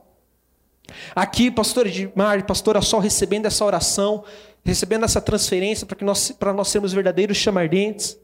Aqui, 1.15 1.51
pastor 1.51 1.87
Edmar, 1.87 2.45
pastora 2.47 2.81
Sol, 2.81 3.01
recebendo 3.01 3.47
essa 3.47 3.65
oração, 3.65 4.25
recebendo 4.65 5.05
essa 5.05 5.21
transferência 5.21 5.87
para 5.87 5.97
que 5.97 6.05
nós, 6.05 6.31
para 6.31 6.53
nós 6.53 6.69
sermos 6.69 6.93
verdadeiros 6.93 7.37
chamardentes. 7.37 8.19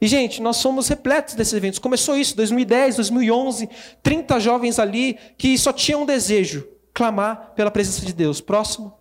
E, 0.00 0.06
gente, 0.06 0.40
nós 0.40 0.56
somos 0.56 0.88
repletos 0.88 1.34
desses 1.34 1.54
eventos. 1.54 1.78
Começou 1.78 2.16
isso, 2.16 2.36
2010, 2.36 2.96
2011, 2.96 3.68
30 4.02 4.40
jovens 4.40 4.78
ali 4.78 5.18
que 5.36 5.56
só 5.58 5.72
tinham 5.72 6.02
um 6.02 6.06
desejo, 6.06 6.68
clamar 6.94 7.52
pela 7.56 7.70
presença 7.70 8.04
de 8.04 8.12
Deus. 8.12 8.40
Próximo. 8.40 8.94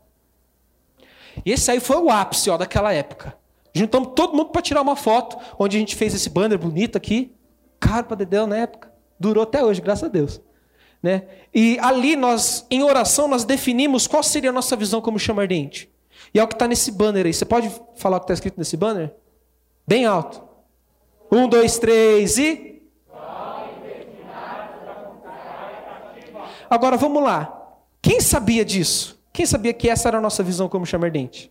E 1.46 1.52
esse 1.52 1.70
aí 1.70 1.80
foi 1.80 1.98
o 1.98 2.10
ápice 2.10 2.50
ó, 2.50 2.58
daquela 2.58 2.94
época. 2.94 3.36
Juntamos 3.74 4.14
todo 4.16 4.36
mundo 4.36 4.50
para 4.50 4.62
tirar 4.62 4.82
uma 4.82 4.96
foto, 4.96 5.38
onde 5.60 5.78
a 5.78 5.80
gente 5.80 5.96
fez 5.96 6.14
esse 6.16 6.30
banner 6.30 6.58
bonito 6.58 6.98
aqui. 6.98 7.32
Caro 7.80 8.08
para 8.08 8.18
Dedéu 8.18 8.48
na 8.48 8.58
época. 8.58 8.92
Durou 9.20 9.44
até 9.44 9.64
hoje, 9.64 9.82
graças 9.82 10.04
a 10.04 10.08
Deus. 10.08 10.42
Né? 11.08 11.24
E 11.56 11.80
ali 11.80 12.18
nós, 12.18 12.66
em 12.70 12.84
oração, 12.84 13.30
nós 13.30 13.46
definimos 13.46 14.08
qual 14.08 14.22
seria 14.22 14.50
a 14.50 14.54
nossa 14.54 14.76
visão 14.76 15.00
como 15.00 15.18
chama 15.18 15.42
ardente. 15.42 15.90
E 16.34 16.40
é 16.40 16.44
o 16.44 16.48
que 16.48 16.54
está 16.54 16.68
nesse 16.68 16.92
banner 16.92 17.26
aí. 17.26 17.34
Você 17.34 17.46
pode 17.46 17.72
falar 17.96 18.18
o 18.18 18.20
que 18.20 18.26
está 18.26 18.34
escrito 18.34 18.58
nesse 18.58 18.76
banner? 18.76 19.16
Bem 19.88 20.06
alto. 20.06 20.44
Um, 21.32 21.48
dois, 21.48 21.80
três 21.80 22.38
e. 22.38 22.84
Agora 26.70 26.98
vamos 26.98 27.24
lá. 27.24 27.58
Quem 28.02 28.20
sabia 28.20 28.66
disso? 28.66 29.18
Quem 29.32 29.46
sabia 29.46 29.72
que 29.72 29.90
essa 29.90 30.10
era 30.10 30.18
a 30.18 30.22
nossa 30.22 30.44
visão 30.44 30.68
como 30.68 30.86
chama 30.86 31.06
ardente? 31.06 31.50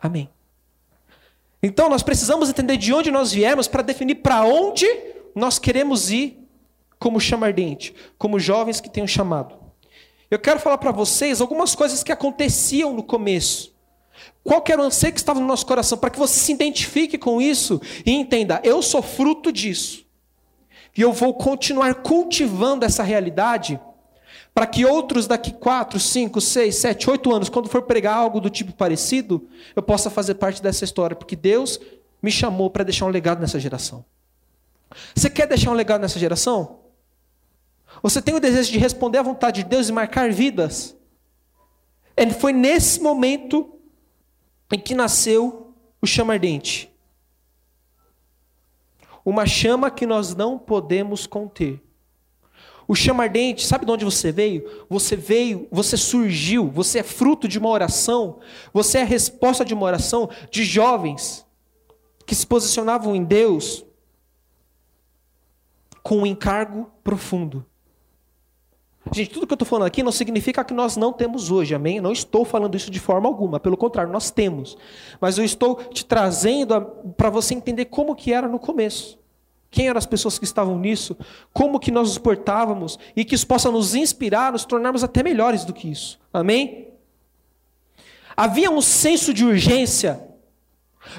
Amém. 0.00 0.28
Então 1.62 1.88
nós 1.88 2.02
precisamos 2.02 2.50
entender 2.50 2.78
de 2.78 2.92
onde 2.92 3.12
nós 3.12 3.30
viemos 3.30 3.68
para 3.68 3.82
definir 3.82 4.16
para 4.16 4.42
onde 4.42 4.88
nós 5.36 5.60
queremos 5.60 6.10
ir 6.10 6.45
como 6.98 7.20
chama 7.20 7.46
ardente, 7.46 7.94
como 8.18 8.38
jovens 8.38 8.80
que 8.80 8.90
têm 8.90 9.04
um 9.04 9.08
chamado. 9.08 9.54
Eu 10.30 10.38
quero 10.38 10.58
falar 10.58 10.78
para 10.78 10.90
vocês 10.90 11.40
algumas 11.40 11.74
coisas 11.74 12.02
que 12.02 12.10
aconteciam 12.10 12.92
no 12.92 13.02
começo. 13.02 13.74
Qual 14.42 14.64
era 14.68 14.80
o 14.80 14.84
anseio 14.84 15.12
que 15.12 15.18
estava 15.18 15.40
no 15.40 15.46
nosso 15.46 15.66
coração? 15.66 15.98
Para 15.98 16.10
que 16.10 16.18
você 16.18 16.38
se 16.38 16.52
identifique 16.52 17.18
com 17.18 17.40
isso 17.40 17.80
e 18.04 18.12
entenda, 18.12 18.60
eu 18.64 18.82
sou 18.82 19.02
fruto 19.02 19.52
disso. 19.52 20.04
E 20.96 21.02
eu 21.02 21.12
vou 21.12 21.34
continuar 21.34 21.96
cultivando 21.96 22.84
essa 22.84 23.02
realidade 23.02 23.78
para 24.54 24.66
que 24.66 24.86
outros 24.86 25.26
daqui 25.26 25.52
4, 25.52 26.00
5, 26.00 26.40
6, 26.40 26.74
7, 26.74 27.10
8 27.10 27.34
anos, 27.34 27.48
quando 27.50 27.68
for 27.68 27.82
pregar 27.82 28.16
algo 28.16 28.40
do 28.40 28.48
tipo 28.48 28.72
parecido, 28.72 29.46
eu 29.74 29.82
possa 29.82 30.08
fazer 30.08 30.36
parte 30.36 30.62
dessa 30.62 30.82
história, 30.82 31.14
porque 31.14 31.36
Deus 31.36 31.78
me 32.22 32.30
chamou 32.30 32.70
para 32.70 32.82
deixar 32.82 33.04
um 33.04 33.10
legado 33.10 33.40
nessa 33.40 33.60
geração. 33.60 34.04
Você 35.14 35.28
quer 35.28 35.46
deixar 35.46 35.70
um 35.70 35.74
legado 35.74 36.00
nessa 36.00 36.18
geração? 36.18 36.85
Você 38.02 38.20
tem 38.20 38.34
o 38.34 38.40
desejo 38.40 38.72
de 38.72 38.78
responder 38.78 39.18
à 39.18 39.22
vontade 39.22 39.62
de 39.62 39.68
Deus 39.68 39.88
e 39.88 39.92
marcar 39.92 40.30
vidas? 40.30 40.96
E 42.16 42.30
foi 42.30 42.52
nesse 42.52 43.00
momento 43.00 43.72
em 44.72 44.78
que 44.78 44.94
nasceu 44.94 45.74
o 46.00 46.06
chama 46.06 46.34
ardente. 46.34 46.90
Uma 49.24 49.44
chama 49.44 49.90
que 49.90 50.06
nós 50.06 50.34
não 50.34 50.58
podemos 50.58 51.26
conter. 51.26 51.82
O 52.88 52.94
chama 52.94 53.24
ardente, 53.24 53.66
sabe 53.66 53.84
de 53.84 53.90
onde 53.90 54.04
você 54.04 54.30
veio? 54.30 54.86
Você 54.88 55.16
veio, 55.16 55.66
você 55.72 55.96
surgiu, 55.96 56.70
você 56.70 57.00
é 57.00 57.02
fruto 57.02 57.48
de 57.48 57.58
uma 57.58 57.68
oração, 57.68 58.38
você 58.72 58.98
é 58.98 59.02
a 59.02 59.06
resposta 59.06 59.64
de 59.64 59.74
uma 59.74 59.84
oração 59.84 60.30
de 60.50 60.62
jovens 60.62 61.44
que 62.24 62.34
se 62.34 62.46
posicionavam 62.46 63.14
em 63.14 63.24
Deus 63.24 63.84
com 66.02 66.18
um 66.18 66.26
encargo 66.26 66.88
profundo. 67.02 67.66
Gente, 69.12 69.30
tudo 69.30 69.46
que 69.46 69.52
eu 69.52 69.56
estou 69.56 69.66
falando 69.66 69.86
aqui 69.86 70.02
não 70.02 70.10
significa 70.10 70.64
que 70.64 70.74
nós 70.74 70.96
não 70.96 71.12
temos 71.12 71.50
hoje, 71.50 71.74
amém? 71.74 72.00
não 72.00 72.12
estou 72.12 72.44
falando 72.44 72.76
isso 72.76 72.90
de 72.90 72.98
forma 72.98 73.28
alguma, 73.28 73.60
pelo 73.60 73.76
contrário, 73.76 74.12
nós 74.12 74.30
temos. 74.30 74.76
Mas 75.20 75.38
eu 75.38 75.44
estou 75.44 75.76
te 75.76 76.04
trazendo 76.04 76.80
para 77.16 77.30
você 77.30 77.54
entender 77.54 77.86
como 77.86 78.16
que 78.16 78.32
era 78.32 78.48
no 78.48 78.58
começo. 78.58 79.18
Quem 79.70 79.88
eram 79.88 79.98
as 79.98 80.06
pessoas 80.06 80.38
que 80.38 80.44
estavam 80.44 80.78
nisso? 80.78 81.16
Como 81.52 81.78
que 81.78 81.90
nós 81.90 82.08
nos 82.08 82.18
portávamos? 82.18 82.98
E 83.14 83.24
que 83.24 83.34
isso 83.34 83.46
possa 83.46 83.70
nos 83.70 83.94
inspirar, 83.94 84.52
nos 84.52 84.64
tornarmos 84.64 85.04
até 85.04 85.22
melhores 85.22 85.64
do 85.64 85.72
que 85.72 85.90
isso. 85.90 86.18
Amém? 86.32 86.88
Havia 88.36 88.70
um 88.70 88.80
senso 88.80 89.32
de 89.32 89.44
urgência 89.44 90.26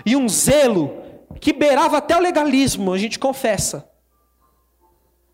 e 0.05 0.15
um 0.15 0.27
zelo 0.27 0.91
que 1.39 1.53
beirava 1.53 1.97
até 1.97 2.15
o 2.15 2.19
legalismo, 2.19 2.93
a 2.93 2.97
gente 2.97 3.17
confessa. 3.19 3.89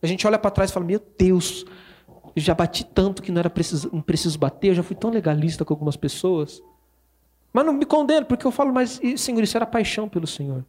A 0.02 0.08
gente 0.08 0.26
olha 0.28 0.38
para 0.38 0.52
trás 0.52 0.70
e 0.70 0.74
fala: 0.74 0.86
Meu 0.86 1.02
Deus, 1.18 1.66
eu 1.66 1.72
já 2.36 2.54
bati 2.54 2.84
tanto 2.84 3.22
que 3.22 3.32
não 3.32 3.40
era 3.40 3.50
preciso, 3.50 3.90
não 3.94 4.02
preciso 4.02 4.38
bater, 4.40 4.70
eu 4.70 4.76
já 4.76 4.84
fui 4.84 4.96
tão 4.96 5.10
legalista 5.10 5.64
com 5.64 5.74
algumas 5.74 5.96
pessoas. 5.96 6.62
Mas 7.52 7.66
não 7.66 7.74
me 7.74 7.86
condeno, 7.86 8.26
porque 8.26 8.48
eu 8.48 8.52
falo, 8.52 8.74
mas, 8.74 9.00
Senhor, 9.18 9.44
isso 9.44 9.56
era 9.56 9.66
paixão 9.66 10.10
pelo 10.10 10.26
Senhor. 10.26 10.66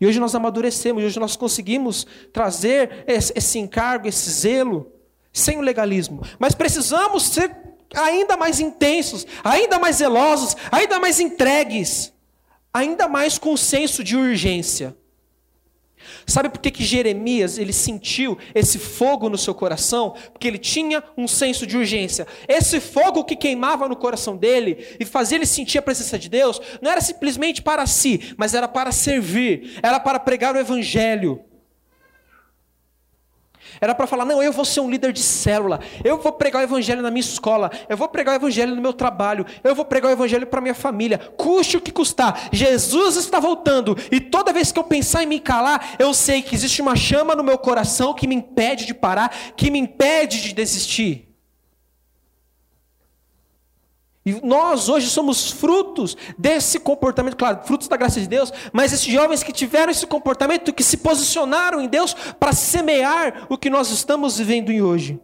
E 0.00 0.06
hoje 0.06 0.20
nós 0.20 0.34
amadurecemos, 0.34 1.02
hoje 1.02 1.18
nós 1.18 1.36
conseguimos 1.36 2.06
trazer 2.32 3.04
esse, 3.06 3.58
encargo, 3.58 4.06
esse 4.06 4.30
zelo, 4.30 4.92
sem 5.32 5.58
o 5.58 5.62
legalismo. 5.62 6.22
Mas 6.38 6.54
precisamos 6.54 7.24
ser 7.24 7.54
ainda 7.94 8.36
mais 8.36 8.60
intensos, 8.60 9.26
ainda 9.42 9.78
mais 9.78 9.96
zelosos, 9.96 10.56
ainda 10.70 11.00
mais 11.00 11.18
entregues, 11.18 12.12
ainda 12.72 13.08
mais 13.08 13.38
com 13.38 13.56
senso 13.56 14.04
de 14.04 14.16
urgência. 14.16 14.96
Sabe 16.28 16.50
por 16.50 16.60
que, 16.60 16.70
que 16.70 16.84
Jeremias 16.84 17.56
ele 17.56 17.72
sentiu 17.72 18.36
esse 18.54 18.78
fogo 18.78 19.30
no 19.30 19.38
seu 19.38 19.54
coração? 19.54 20.14
Porque 20.30 20.46
ele 20.46 20.58
tinha 20.58 21.02
um 21.16 21.26
senso 21.26 21.66
de 21.66 21.74
urgência. 21.74 22.26
Esse 22.46 22.80
fogo 22.80 23.24
que 23.24 23.34
queimava 23.34 23.88
no 23.88 23.96
coração 23.96 24.36
dele 24.36 24.86
e 25.00 25.06
fazia 25.06 25.38
ele 25.38 25.46
sentir 25.46 25.78
a 25.78 25.82
presença 25.82 26.18
de 26.18 26.28
Deus, 26.28 26.60
não 26.82 26.90
era 26.90 27.00
simplesmente 27.00 27.62
para 27.62 27.86
si, 27.86 28.34
mas 28.36 28.52
era 28.52 28.68
para 28.68 28.92
servir, 28.92 29.78
era 29.82 29.98
para 29.98 30.20
pregar 30.20 30.54
o 30.54 30.58
evangelho. 30.58 31.40
Era 33.80 33.94
para 33.94 34.06
falar: 34.06 34.24
não, 34.24 34.42
eu 34.42 34.52
vou 34.52 34.64
ser 34.64 34.80
um 34.80 34.90
líder 34.90 35.12
de 35.12 35.22
célula, 35.22 35.80
eu 36.04 36.18
vou 36.18 36.32
pregar 36.32 36.62
o 36.62 36.64
evangelho 36.64 37.02
na 37.02 37.10
minha 37.10 37.20
escola, 37.20 37.70
eu 37.88 37.96
vou 37.96 38.08
pregar 38.08 38.34
o 38.34 38.36
evangelho 38.36 38.74
no 38.74 38.82
meu 38.82 38.92
trabalho, 38.92 39.46
eu 39.62 39.74
vou 39.74 39.84
pregar 39.84 40.10
o 40.10 40.12
evangelho 40.12 40.46
para 40.46 40.60
minha 40.60 40.74
família, 40.74 41.18
custe 41.36 41.76
o 41.76 41.80
que 41.80 41.92
custar. 41.92 42.48
Jesus 42.52 43.16
está 43.16 43.38
voltando. 43.38 43.96
E 44.10 44.20
toda 44.20 44.52
vez 44.52 44.72
que 44.72 44.78
eu 44.78 44.84
pensar 44.84 45.22
em 45.22 45.26
me 45.26 45.40
calar, 45.40 45.94
eu 45.98 46.12
sei 46.14 46.42
que 46.42 46.54
existe 46.54 46.82
uma 46.82 46.96
chama 46.96 47.34
no 47.34 47.44
meu 47.44 47.58
coração 47.58 48.14
que 48.14 48.26
me 48.26 48.34
impede 48.34 48.86
de 48.86 48.94
parar, 48.94 49.34
que 49.56 49.70
me 49.70 49.78
impede 49.78 50.42
de 50.42 50.52
desistir. 50.52 51.27
E 54.28 54.46
nós 54.46 54.90
hoje 54.90 55.08
somos 55.08 55.50
frutos 55.50 56.14
desse 56.36 56.78
comportamento, 56.78 57.34
claro, 57.34 57.62
frutos 57.64 57.88
da 57.88 57.96
graça 57.96 58.20
de 58.20 58.28
Deus, 58.28 58.52
mas 58.74 58.92
esses 58.92 59.10
jovens 59.10 59.42
que 59.42 59.52
tiveram 59.52 59.90
esse 59.90 60.06
comportamento, 60.06 60.70
que 60.70 60.84
se 60.84 60.98
posicionaram 60.98 61.80
em 61.80 61.88
Deus 61.88 62.12
para 62.38 62.52
semear 62.52 63.46
o 63.48 63.56
que 63.56 63.70
nós 63.70 63.90
estamos 63.90 64.36
vivendo 64.36 64.68
hoje. 64.84 65.18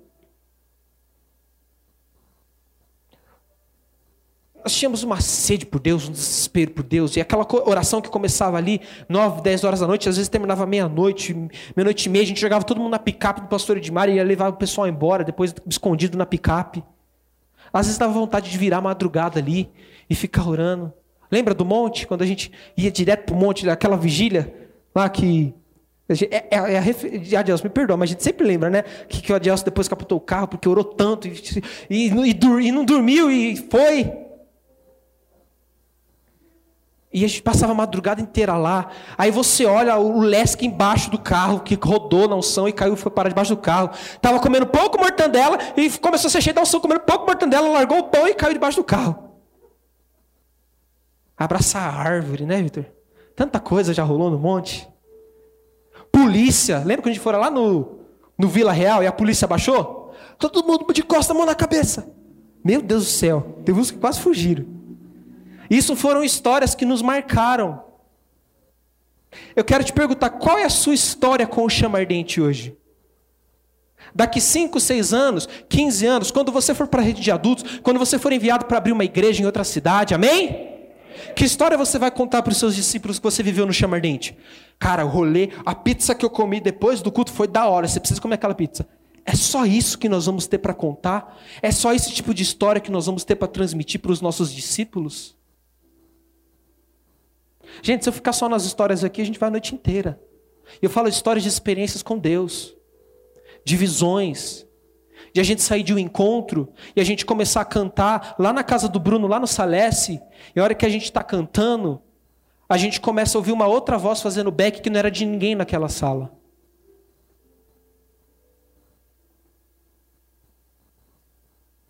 Nós 4.65 4.75
tínhamos 4.75 5.03
uma 5.03 5.21
sede 5.21 5.67
por 5.67 5.79
Deus, 5.81 6.09
um 6.09 6.13
desespero 6.13 6.71
por 6.71 6.83
Deus, 6.83 7.15
e 7.17 7.21
aquela 7.21 7.47
oração 7.67 8.01
que 8.01 8.09
começava 8.09 8.57
ali, 8.57 8.81
nove, 9.07 9.43
dez 9.43 9.65
horas 9.65 9.81
da 9.81 9.87
noite, 9.87 10.09
às 10.09 10.17
vezes 10.17 10.31
terminava 10.31 10.65
meia-noite, 10.65 11.35
meia-noite 11.77 12.07
e 12.07 12.09
meia, 12.09 12.23
a 12.23 12.27
gente 12.27 12.41
jogava 12.41 12.65
todo 12.65 12.79
mundo 12.79 12.93
na 12.93 12.99
picape 12.99 13.43
do 13.43 13.49
pastor 13.49 13.77
Edmar 13.77 14.09
e 14.09 14.15
ia 14.15 14.25
levar 14.25 14.49
o 14.49 14.55
pessoal 14.55 14.89
embora, 14.89 15.23
depois 15.23 15.55
escondido 15.69 16.17
na 16.17 16.25
picape. 16.25 16.83
Às 17.75 17.87
vezes 17.87 17.99
dava 17.99 18.13
vontade 18.13 18.49
de 18.49 18.57
virar 18.57 18.81
madrugada 18.81 19.41
ali 19.41 19.69
e 20.09 20.15
ficar 20.15 20.49
orando. 20.49 20.93
Lembra 21.29 21.53
do 21.53 21.65
monte? 21.65 22.07
Quando 22.07 22.23
a 22.23 22.27
gente 22.27 22.53
ia 22.77 22.89
direto 22.89 23.25
para 23.27 23.35
o 23.35 23.39
monte, 23.39 23.69
aquela 23.69 23.97
vigília 23.97 24.55
lá 24.95 25.09
que. 25.09 25.53
É, 26.09 26.57
é, 26.57 26.75
é 26.75 26.79
a 26.79 27.65
me 27.65 27.71
perdoa, 27.71 27.97
mas 27.97 28.11
a 28.11 28.13
gente 28.13 28.23
sempre 28.23 28.47
lembra, 28.47 28.71
né? 28.71 28.83
Que, 29.09 29.21
que 29.23 29.33
o 29.33 29.35
Adelson 29.35 29.65
depois 29.65 29.89
capotou 29.89 30.19
o 30.19 30.21
carro 30.21 30.47
porque 30.47 30.69
orou 30.69 30.85
tanto 30.85 31.27
e, 31.27 31.33
e, 31.91 32.09
e, 32.09 32.39
e 32.63 32.71
não 32.71 32.85
dormiu 32.85 33.29
e 33.29 33.57
foi. 33.57 34.13
E 37.15 37.25
a 37.25 37.29
gente 37.29 37.43
passava 37.43 37.71
a 37.71 37.77
madrugada 37.77 38.21
inteira 38.21 38.57
lá. 38.57 38.91
Aí 39.17 39.31
você 39.31 39.65
olha 39.65 39.97
o 39.97 40.19
Lesk 40.19 40.61
embaixo 40.63 41.09
do 41.13 41.17
carro, 41.17 41.61
que 41.61 41.79
rodou 41.81 42.27
na 42.27 42.35
unção 42.35 42.69
e 42.69 42.73
caiu, 42.73 42.97
foi 42.97 43.13
parar 43.13 43.29
debaixo 43.29 43.55
do 43.55 43.61
carro. 43.61 43.91
Tava 44.21 44.41
comendo 44.41 44.67
pouco 44.67 44.99
mortandela 44.99 45.57
e 45.77 45.89
começou 46.01 46.27
a 46.27 46.31
ser 46.33 46.43
cheio 46.43 46.57
da 46.57 46.63
unção, 46.63 46.81
comendo 46.81 47.03
pouco 47.03 47.25
mortandela, 47.25 47.69
largou 47.69 48.01
o 48.01 48.05
pão 48.09 48.27
e 48.27 48.35
caiu 48.35 48.55
debaixo 48.55 48.79
do 48.79 48.85
carro. 48.85 49.31
Abraçar 51.39 51.83
a 51.83 51.97
árvore, 51.97 52.45
né, 52.45 52.61
Vitor? 52.61 52.85
Tanta 53.37 53.61
coisa 53.61 53.95
já 53.95 54.03
rolou 54.03 54.29
no 54.29 54.39
monte. 54.39 54.89
Polícia, 56.11 56.79
lembra 56.79 57.03
quando 57.03 57.11
a 57.11 57.13
gente 57.13 57.23
foi 57.23 57.33
lá 57.35 57.49
no, 57.49 58.01
no 58.37 58.49
Vila 58.49 58.73
Real 58.73 59.05
e 59.05 59.07
a 59.07 59.13
polícia 59.13 59.47
baixou? 59.47 60.13
Todo 60.37 60.67
mundo 60.67 60.93
de 60.93 61.05
costa, 61.05 61.33
mão 61.33 61.47
na 61.47 61.55
cabeça. 61.55 62.13
Meu 62.65 62.83
Deus 62.83 63.05
do 63.05 63.11
céu, 63.11 63.61
teve 63.65 63.79
uns 63.79 63.93
que 63.93 63.99
quase 63.99 64.19
fugiram. 64.19 64.67
Isso 65.71 65.97
foram 65.97 66.23
histórias 66.23 66.75
que 66.75 66.85
nos 66.85 67.03
marcaram. 67.03 67.83
Eu 69.57 69.65
quero 69.65 69.85
te 69.85 69.93
perguntar, 69.93 70.31
qual 70.31 70.59
é 70.59 70.65
a 70.65 70.71
sua 70.71 70.95
história 70.95 71.47
com 71.47 71.65
o 71.65 71.71
chama 71.71 71.99
ardente 71.99 72.41
hoje? 72.41 72.77
Daqui 74.15 74.41
5, 74.41 74.79
6 74.79 75.13
anos, 75.13 75.49
15 75.69 76.07
anos, 76.07 76.31
quando 76.31 76.53
você 76.53 76.75
for 76.75 76.87
para 76.87 77.01
a 77.01 77.05
rede 77.05 77.21
de 77.21 77.31
adultos, 77.31 77.81
quando 77.81 77.99
você 77.99 78.19
for 78.19 78.33
enviado 78.33 78.67
para 78.67 78.79
abrir 78.79 78.93
uma 78.93 79.05
igreja 79.05 79.43
em 79.43 79.47
outra 79.47 79.65
cidade, 79.65 80.15
amém? 80.15 80.73
Que 81.35 81.45
história 81.45 81.77
você 81.77 81.99
vai 81.99 82.11
contar 82.11 82.43
para 82.43 82.53
os 82.53 82.59
seus 82.59 82.75
discípulos 82.75 83.19
que 83.19 83.25
você 83.25 83.43
viveu 83.43 83.67
no 83.67 83.73
chama 83.73 83.97
ardente? 83.97 84.37
Cara, 84.79 85.05
o 85.05 85.09
rolê, 85.09 85.51
a 85.65 85.75
pizza 85.75 86.15
que 86.15 86.25
eu 86.25 86.31
comi 86.31 86.61
depois 86.61 87.01
do 87.01 87.11
culto 87.11 87.33
foi 87.33 87.49
da 87.49 87.67
hora, 87.67 87.89
você 87.89 87.99
precisa 87.99 88.21
comer 88.21 88.35
aquela 88.35 88.55
pizza. 88.55 88.87
É 89.25 89.35
só 89.35 89.65
isso 89.65 89.99
que 89.99 90.09
nós 90.09 90.27
vamos 90.27 90.47
ter 90.47 90.59
para 90.59 90.75
contar? 90.75 91.41
É 91.63 91.73
só 91.73 91.93
esse 91.93 92.13
tipo 92.13 92.35
de 92.35 92.43
história 92.43 92.81
que 92.81 92.91
nós 92.91 93.07
vamos 93.07 93.25
ter 93.25 93.37
para 93.37 93.49
transmitir 93.49 94.01
para 94.01 94.13
os 94.13 94.21
nossos 94.21 94.53
discípulos? 94.53 95.35
Gente, 97.83 98.05
se 98.05 98.09
eu 98.09 98.13
ficar 98.13 98.33
só 98.33 98.49
nas 98.49 98.65
histórias 98.65 99.05
aqui, 99.05 99.21
a 99.21 99.27
gente 99.27 99.39
vai 99.39 99.49
a 99.49 99.51
noite 99.51 99.75
inteira. 99.75 100.21
Eu 100.81 100.91
falo 100.91 101.09
histórias 101.09 101.43
de 101.43 101.49
experiências 101.49 102.03
com 102.03 102.19
Deus, 102.19 102.75
de 103.65 103.77
visões, 103.77 104.67
de 105.33 105.41
a 105.41 105.45
gente 105.45 105.63
sair 105.63 105.83
de 105.83 105.93
um 105.93 105.99
encontro 105.99 106.73
e 106.95 107.01
a 107.01 107.05
gente 107.05 107.27
começar 107.27 107.61
a 107.61 107.65
cantar 107.65 108.35
lá 108.39 108.53
na 108.53 108.63
casa 108.63 108.89
do 108.89 109.01
Bruno, 109.01 109.27
lá 109.27 109.41
no 109.41 109.47
Salesse, 109.47 110.21
e 110.55 110.61
a 110.61 110.63
hora 110.63 110.75
que 110.75 110.87
a 110.87 110.89
gente 110.89 111.05
está 111.05 111.23
cantando, 111.23 112.01
a 112.69 112.77
gente 112.77 113.01
começa 113.01 113.37
a 113.37 113.41
ouvir 113.41 113.53
uma 113.53 113.67
outra 113.67 113.99
voz 113.99 114.23
fazendo 114.23 114.51
back 114.51 114.81
que 114.81 114.91
não 114.91 114.99
era 114.99 115.11
de 115.11 115.25
ninguém 115.25 115.55
naquela 115.55 115.89
sala. 115.89 116.33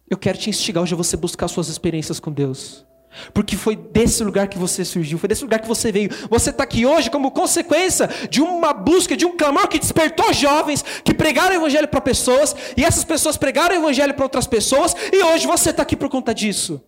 Eu 0.09 0.19
quero 0.19 0.39
te 0.39 0.51
instigar 0.51 0.83
hoje 0.83 0.95
a 0.95 0.97
você 0.97 1.17
buscar 1.17 1.49
suas 1.49 1.69
experiências 1.69 2.21
com 2.21 2.31
Deus. 2.31 2.87
Porque 3.33 3.57
foi 3.57 3.77
desse 3.77 4.23
lugar 4.23 4.49
que 4.49 4.59
você 4.59 4.85
surgiu, 4.85 5.19
foi 5.19 5.29
desse 5.29 5.43
lugar 5.43 5.61
que 5.61 5.69
você 5.69 5.91
veio. 5.93 6.11
Você 6.29 6.51
está 6.51 6.65
aqui 6.65 6.85
hoje 6.85 7.11
como 7.11 7.31
consequência 7.31 8.09
de 8.29 8.41
uma 8.41 8.73
busca, 8.73 9.17
de 9.17 9.25
um 9.25 9.37
clamor 9.37 9.69
que 9.69 9.79
despertou 9.79 10.33
jovens 10.33 10.85
que 11.05 11.15
pregaram 11.15 11.55
o 11.55 11.59
evangelho 11.59 11.89
para 11.89 12.01
pessoas, 12.01 12.55
e 12.77 12.85
essas 12.85 13.05
pessoas 13.05 13.37
pregaram 13.37 13.75
o 13.75 13.79
evangelho 13.79 14.15
para 14.15 14.25
outras 14.25 14.47
pessoas, 14.47 14.95
e 15.13 15.23
hoje 15.23 15.47
você 15.47 15.71
está 15.71 15.83
aqui 15.83 15.97
por 15.97 16.09
conta 16.09 16.35
disso. 16.35 16.83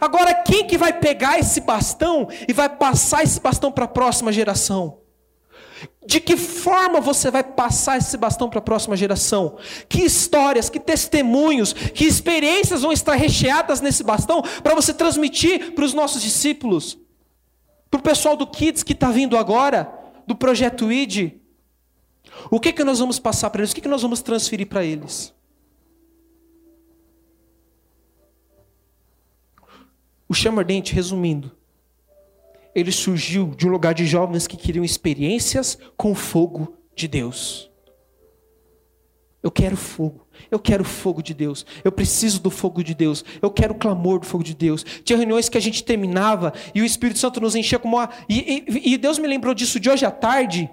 Agora, 0.00 0.32
quem 0.34 0.66
que 0.66 0.78
vai 0.78 0.92
pegar 0.92 1.38
esse 1.38 1.60
bastão 1.60 2.28
e 2.46 2.52
vai 2.52 2.68
passar 2.68 3.22
esse 3.22 3.40
bastão 3.40 3.72
para 3.72 3.84
a 3.84 3.88
próxima 3.88 4.32
geração? 4.32 5.03
De 6.06 6.20
que 6.20 6.36
forma 6.36 7.00
você 7.00 7.30
vai 7.30 7.42
passar 7.42 7.98
esse 7.98 8.16
bastão 8.16 8.48
para 8.48 8.58
a 8.58 8.62
próxima 8.62 8.96
geração? 8.96 9.56
Que 9.88 10.02
histórias, 10.02 10.68
que 10.68 10.78
testemunhos, 10.78 11.72
que 11.72 12.04
experiências 12.04 12.82
vão 12.82 12.92
estar 12.92 13.14
recheadas 13.14 13.80
nesse 13.80 14.02
bastão 14.02 14.42
para 14.62 14.74
você 14.74 14.92
transmitir 14.92 15.72
para 15.72 15.84
os 15.84 15.94
nossos 15.94 16.22
discípulos? 16.22 16.98
Para 17.90 18.00
o 18.00 18.02
pessoal 18.02 18.36
do 18.36 18.46
Kids 18.46 18.82
que 18.82 18.92
está 18.92 19.10
vindo 19.10 19.36
agora, 19.36 19.92
do 20.26 20.34
projeto 20.34 20.90
ID? 20.92 21.34
O 22.50 22.60
que, 22.60 22.72
que 22.72 22.84
nós 22.84 22.98
vamos 22.98 23.18
passar 23.18 23.50
para 23.50 23.60
eles? 23.60 23.72
O 23.72 23.74
que, 23.74 23.80
que 23.80 23.88
nós 23.88 24.02
vamos 24.02 24.20
transferir 24.20 24.66
para 24.66 24.84
eles? 24.84 25.34
O 30.28 30.34
chama 30.34 30.62
ardente, 30.62 30.94
resumindo, 30.94 31.52
ele 32.74 32.90
surgiu 32.90 33.54
de 33.56 33.66
um 33.66 33.70
lugar 33.70 33.94
de 33.94 34.04
jovens 34.06 34.46
que 34.46 34.56
queriam 34.56 34.84
experiências 34.84 35.78
com 35.96 36.12
o 36.12 36.14
fogo 36.14 36.76
de 36.94 37.06
Deus. 37.06 37.70
Eu 39.42 39.50
quero 39.50 39.76
fogo. 39.76 40.26
Eu 40.50 40.58
quero 40.58 40.82
fogo 40.82 41.22
de 41.22 41.34
Deus. 41.34 41.66
Eu 41.84 41.92
preciso 41.92 42.40
do 42.40 42.50
fogo 42.50 42.82
de 42.82 42.94
Deus. 42.94 43.22
Eu 43.42 43.50
quero 43.50 43.74
o 43.74 43.76
clamor 43.76 44.18
do 44.18 44.26
fogo 44.26 44.42
de 44.42 44.54
Deus. 44.54 44.84
Tinha 45.04 45.18
reuniões 45.18 45.50
que 45.50 45.58
a 45.58 45.60
gente 45.60 45.84
terminava 45.84 46.52
e 46.74 46.80
o 46.80 46.84
Espírito 46.84 47.18
Santo 47.18 47.40
nos 47.42 47.54
enchia 47.54 47.78
como 47.78 47.98
uma. 47.98 48.08
E, 48.26 48.64
e, 48.66 48.94
e 48.94 48.96
Deus 48.96 49.18
me 49.18 49.28
lembrou 49.28 49.52
disso 49.54 49.78
de 49.78 49.90
hoje 49.90 50.06
à 50.06 50.10
tarde. 50.10 50.70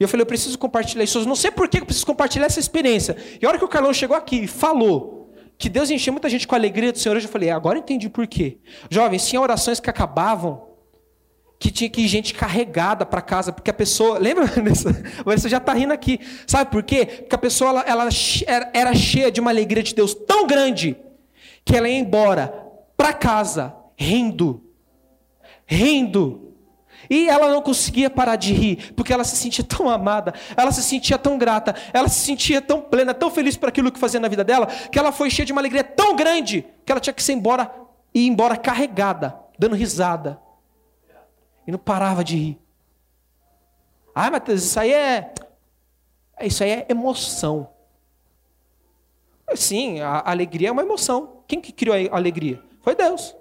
E 0.00 0.02
eu 0.02 0.08
falei, 0.08 0.22
eu 0.22 0.26
preciso 0.26 0.58
compartilhar 0.58 1.04
isso. 1.04 1.18
Eu 1.18 1.26
não 1.26 1.36
sei 1.36 1.50
por 1.50 1.68
que 1.68 1.78
eu 1.78 1.84
preciso 1.84 2.06
compartilhar 2.06 2.46
essa 2.46 2.58
experiência. 2.60 3.14
E 3.40 3.44
a 3.44 3.48
hora 3.50 3.58
que 3.58 3.64
o 3.64 3.68
Carlão 3.68 3.92
chegou 3.92 4.16
aqui 4.16 4.44
e 4.44 4.46
falou 4.46 5.34
que 5.58 5.68
Deus 5.68 5.90
enchia 5.90 6.12
muita 6.12 6.30
gente 6.30 6.46
com 6.46 6.54
a 6.54 6.58
alegria 6.58 6.92
do 6.92 6.98
Senhor, 6.98 7.14
eu 7.16 7.20
já 7.20 7.28
falei, 7.28 7.50
agora 7.50 7.78
entendi 7.78 8.08
por 8.08 8.26
quê. 8.26 8.58
Jovens, 8.90 9.28
tinha 9.28 9.40
orações 9.40 9.80
que 9.80 9.88
acabavam 9.88 10.65
que 11.58 11.70
tinha 11.70 11.88
que 11.88 12.02
ir 12.02 12.08
gente 12.08 12.34
carregada 12.34 13.06
para 13.06 13.22
casa, 13.22 13.52
porque 13.52 13.70
a 13.70 13.74
pessoa. 13.74 14.18
Lembra? 14.20 14.46
Você 15.24 15.48
já 15.48 15.58
está 15.58 15.72
rindo 15.72 15.92
aqui. 15.92 16.20
Sabe 16.46 16.70
por 16.70 16.82
quê? 16.82 17.06
Porque 17.06 17.34
a 17.34 17.38
pessoa 17.38 17.70
ela, 17.70 17.80
ela 17.82 18.08
era 18.72 18.94
cheia 18.94 19.30
de 19.30 19.40
uma 19.40 19.50
alegria 19.50 19.82
de 19.82 19.94
Deus 19.94 20.14
tão 20.14 20.46
grande 20.46 20.96
que 21.64 21.76
ela 21.76 21.88
ia 21.88 21.98
embora 21.98 22.52
para 22.96 23.12
casa 23.12 23.74
rindo. 23.96 24.62
Rindo. 25.66 26.42
E 27.08 27.28
ela 27.28 27.48
não 27.50 27.62
conseguia 27.62 28.10
parar 28.10 28.36
de 28.36 28.52
rir, 28.52 28.92
porque 28.94 29.12
ela 29.12 29.22
se 29.22 29.36
sentia 29.36 29.62
tão 29.62 29.88
amada, 29.88 30.34
ela 30.56 30.72
se 30.72 30.82
sentia 30.82 31.16
tão 31.16 31.38
grata, 31.38 31.74
ela 31.92 32.08
se 32.08 32.18
sentia 32.20 32.60
tão 32.60 32.80
plena, 32.80 33.14
tão 33.14 33.30
feliz 33.30 33.56
por 33.56 33.68
aquilo 33.68 33.92
que 33.92 33.98
fazia 33.98 34.18
na 34.18 34.26
vida 34.26 34.42
dela, 34.42 34.66
que 34.66 34.98
ela 34.98 35.12
foi 35.12 35.30
cheia 35.30 35.46
de 35.46 35.52
uma 35.52 35.60
alegria 35.60 35.84
tão 35.84 36.16
grande 36.16 36.64
que 36.84 36.90
ela 36.90 37.00
tinha 37.00 37.14
que 37.14 37.22
ir 37.30 37.34
embora 37.34 37.70
e 38.12 38.22
ir 38.22 38.26
embora 38.26 38.56
carregada, 38.56 39.38
dando 39.58 39.76
risada. 39.76 40.40
E 41.66 41.72
não 41.72 41.78
parava 41.78 42.22
de 42.22 42.36
rir. 42.36 42.58
Ah, 44.14 44.30
Matheus, 44.30 44.62
isso 44.64 44.78
aí 44.78 44.92
é. 44.92 45.34
Isso 46.40 46.62
aí 46.62 46.70
é 46.70 46.86
emoção. 46.88 47.68
Sim, 49.54 50.00
a 50.00 50.30
alegria 50.30 50.68
é 50.68 50.72
uma 50.72 50.82
emoção. 50.82 51.42
Quem 51.46 51.60
que 51.60 51.72
criou 51.72 51.96
a 51.96 52.16
alegria? 52.16 52.62
Foi 52.80 52.94
Deus. 52.94 53.34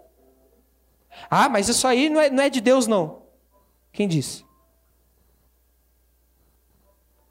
Ah, 1.29 1.49
mas 1.49 1.69
isso 1.69 1.87
aí 1.87 2.09
não 2.09 2.21
é, 2.21 2.29
não 2.29 2.43
é 2.43 2.49
de 2.49 2.61
Deus, 2.61 2.87
não. 2.87 3.23
Quem 3.91 4.07
disse? 4.07 4.45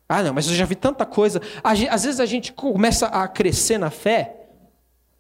Ah, 0.09 0.22
não, 0.22 0.33
mas 0.35 0.46
eu 0.48 0.54
já 0.54 0.64
vi 0.64 0.74
tanta 0.74 1.04
coisa. 1.07 1.40
Às 1.62 2.04
vezes 2.04 2.20
a 2.20 2.26
gente 2.26 2.52
começa 2.52 3.07
a 3.07 3.26
crescer 3.26 3.78
na 3.78 3.90
fé 3.90 4.43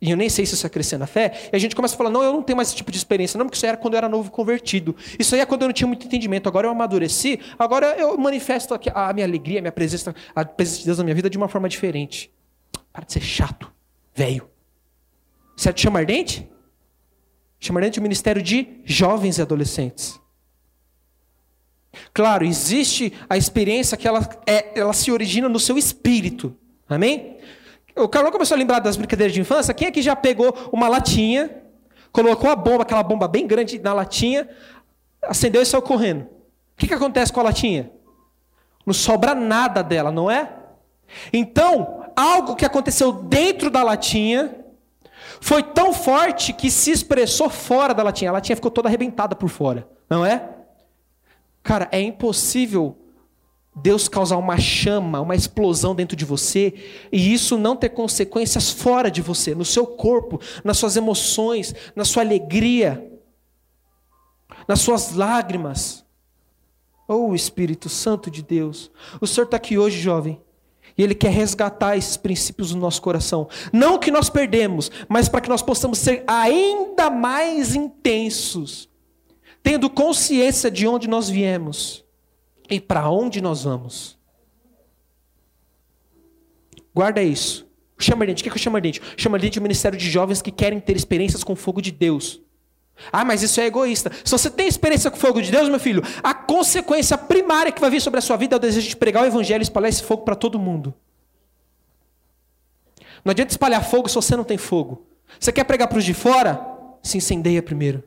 e 0.00 0.10
eu 0.10 0.16
nem 0.16 0.28
sei 0.28 0.44
se 0.44 0.54
isso 0.54 0.66
é 0.66 0.70
crescer 0.70 0.98
na 0.98 1.06
fé, 1.06 1.48
e 1.52 1.56
a 1.56 1.58
gente 1.58 1.74
começa 1.74 1.94
a 1.94 1.98
falar, 1.98 2.10
não, 2.10 2.22
eu 2.22 2.32
não 2.32 2.42
tenho 2.42 2.56
mais 2.56 2.68
esse 2.68 2.76
tipo 2.76 2.90
de 2.90 2.98
experiência, 2.98 3.38
não, 3.38 3.46
porque 3.46 3.56
isso 3.56 3.66
era 3.66 3.76
quando 3.76 3.94
eu 3.94 3.98
era 3.98 4.08
novo 4.08 4.30
convertido. 4.30 4.94
Isso 5.18 5.34
aí 5.34 5.40
é 5.40 5.46
quando 5.46 5.62
eu 5.62 5.68
não 5.68 5.72
tinha 5.72 5.86
muito 5.86 6.06
entendimento. 6.06 6.48
Agora 6.48 6.66
eu 6.66 6.70
amadureci, 6.70 7.40
agora 7.58 7.96
eu 7.98 8.16
manifesto 8.18 8.78
a 8.94 9.12
minha 9.12 9.26
alegria, 9.26 9.60
a 9.60 9.62
minha 9.62 9.72
presença, 9.72 10.14
a 10.34 10.44
presença 10.44 10.80
de 10.80 10.86
Deus 10.86 10.98
na 10.98 11.04
minha 11.04 11.14
vida 11.14 11.30
de 11.30 11.38
uma 11.38 11.48
forma 11.48 11.68
diferente. 11.68 12.30
Para 12.92 13.04
de 13.04 13.12
ser 13.12 13.22
chato, 13.22 13.72
velho. 14.14 14.48
Certo? 15.56 15.80
Chama 15.80 16.00
ardente? 16.00 16.48
Chama 17.58 17.80
ardente 17.80 17.98
o 17.98 18.02
ministério 18.02 18.42
de 18.42 18.80
jovens 18.84 19.38
e 19.38 19.42
adolescentes. 19.42 20.20
Claro, 22.12 22.44
existe 22.44 23.12
a 23.28 23.36
experiência 23.36 23.96
que 23.96 24.06
ela, 24.06 24.28
é, 24.46 24.78
ela 24.78 24.92
se 24.92 25.10
origina 25.10 25.48
no 25.48 25.60
seu 25.60 25.78
espírito. 25.78 26.56
Amém? 26.88 27.38
O 27.96 28.08
Carlão 28.08 28.32
começou 28.32 28.56
a 28.56 28.58
lembrar 28.58 28.80
das 28.80 28.96
brincadeiras 28.96 29.32
de 29.32 29.40
infância. 29.40 29.72
Quem 29.72 29.88
aqui 29.88 30.02
já 30.02 30.16
pegou 30.16 30.70
uma 30.72 30.88
latinha, 30.88 31.62
colocou 32.10 32.50
a 32.50 32.56
bomba, 32.56 32.82
aquela 32.82 33.02
bomba 33.02 33.28
bem 33.28 33.46
grande 33.46 33.78
na 33.78 33.92
latinha, 33.92 34.48
acendeu 35.22 35.62
e 35.62 35.66
saiu 35.66 35.82
correndo? 35.82 36.22
O 36.22 36.28
que, 36.76 36.88
que 36.88 36.94
acontece 36.94 37.32
com 37.32 37.40
a 37.40 37.44
latinha? 37.44 37.90
Não 38.84 38.92
sobra 38.92 39.34
nada 39.34 39.82
dela, 39.82 40.10
não 40.10 40.30
é? 40.30 40.50
Então, 41.32 42.04
algo 42.16 42.56
que 42.56 42.64
aconteceu 42.64 43.12
dentro 43.12 43.70
da 43.70 43.82
latinha 43.82 44.56
foi 45.40 45.62
tão 45.62 45.92
forte 45.92 46.52
que 46.52 46.70
se 46.70 46.90
expressou 46.90 47.48
fora 47.48 47.94
da 47.94 48.02
latinha. 48.02 48.30
A 48.30 48.34
latinha 48.34 48.56
ficou 48.56 48.70
toda 48.70 48.88
arrebentada 48.88 49.36
por 49.36 49.48
fora, 49.48 49.88
não 50.10 50.26
é? 50.26 50.48
Cara, 51.62 51.88
é 51.92 52.00
impossível 52.00 52.96
Deus 53.74 54.06
causar 54.08 54.36
uma 54.36 54.56
chama, 54.56 55.20
uma 55.20 55.34
explosão 55.34 55.94
dentro 55.94 56.16
de 56.16 56.24
você, 56.24 56.74
e 57.10 57.32
isso 57.32 57.58
não 57.58 57.74
ter 57.74 57.88
consequências 57.88 58.70
fora 58.70 59.10
de 59.10 59.20
você, 59.20 59.54
no 59.54 59.64
seu 59.64 59.84
corpo, 59.84 60.40
nas 60.62 60.78
suas 60.78 60.96
emoções, 60.96 61.74
na 61.96 62.04
sua 62.04 62.22
alegria, 62.22 63.10
nas 64.68 64.80
suas 64.80 65.14
lágrimas. 65.14 66.04
Oh 67.08 67.34
Espírito 67.34 67.88
Santo 67.88 68.30
de 68.30 68.42
Deus, 68.42 68.90
o 69.20 69.26
Senhor 69.26 69.44
está 69.44 69.56
aqui 69.56 69.76
hoje, 69.76 69.98
jovem, 70.00 70.40
e 70.96 71.02
Ele 71.02 71.14
quer 71.14 71.32
resgatar 71.32 71.96
esses 71.96 72.16
princípios 72.16 72.72
no 72.72 72.80
nosso 72.80 73.02
coração. 73.02 73.48
Não 73.72 73.98
que 73.98 74.10
nós 74.10 74.30
perdemos, 74.30 74.90
mas 75.08 75.28
para 75.28 75.40
que 75.40 75.48
nós 75.48 75.62
possamos 75.62 75.98
ser 75.98 76.22
ainda 76.28 77.10
mais 77.10 77.74
intensos, 77.74 78.88
tendo 79.64 79.90
consciência 79.90 80.70
de 80.70 80.86
onde 80.86 81.08
nós 81.08 81.28
viemos 81.28 82.03
e 82.68 82.80
para 82.80 83.08
onde 83.10 83.40
nós 83.40 83.64
vamos. 83.64 84.18
Guarda 86.94 87.22
isso. 87.22 87.66
Chama 87.98 88.24
ardente, 88.24 88.42
o 88.42 88.44
que 88.44 88.50
é 88.50 88.52
o 88.52 88.58
chama 88.58 88.78
ardente? 88.78 89.00
Chama 89.16 89.36
ardente 89.36 89.58
é 89.58 89.60
o 89.60 89.62
ministério 89.62 89.98
de 89.98 90.10
jovens 90.10 90.42
que 90.42 90.50
querem 90.50 90.80
ter 90.80 90.96
experiências 90.96 91.44
com 91.44 91.52
o 91.52 91.56
fogo 91.56 91.80
de 91.80 91.90
Deus. 91.90 92.40
Ah, 93.12 93.24
mas 93.24 93.42
isso 93.42 93.60
é 93.60 93.66
egoísta. 93.66 94.10
Se 94.24 94.30
você 94.30 94.50
tem 94.50 94.68
experiência 94.68 95.10
com 95.10 95.16
o 95.16 95.20
fogo 95.20 95.42
de 95.42 95.50
Deus, 95.50 95.68
meu 95.68 95.80
filho, 95.80 96.02
a 96.22 96.32
consequência 96.32 97.18
primária 97.18 97.72
que 97.72 97.80
vai 97.80 97.90
vir 97.90 98.00
sobre 98.00 98.18
a 98.18 98.22
sua 98.22 98.36
vida 98.36 98.54
é 98.54 98.58
o 98.58 98.60
desejo 98.60 98.88
de 98.88 98.96
pregar 98.96 99.24
o 99.24 99.26
evangelho 99.26 99.62
e 99.62 99.64
espalhar 99.64 99.88
esse 99.88 100.02
fogo 100.02 100.22
para 100.22 100.36
todo 100.36 100.58
mundo. 100.58 100.94
Não 103.24 103.30
adianta 103.30 103.52
espalhar 103.52 103.82
fogo 103.82 104.08
se 104.08 104.14
você 104.14 104.36
não 104.36 104.44
tem 104.44 104.58
fogo. 104.58 105.06
Você 105.40 105.50
quer 105.50 105.64
pregar 105.64 105.88
para 105.88 105.98
os 105.98 106.04
de 106.04 106.14
fora? 106.14 106.60
Se 107.02 107.16
incendeia 107.16 107.62
primeiro. 107.62 108.02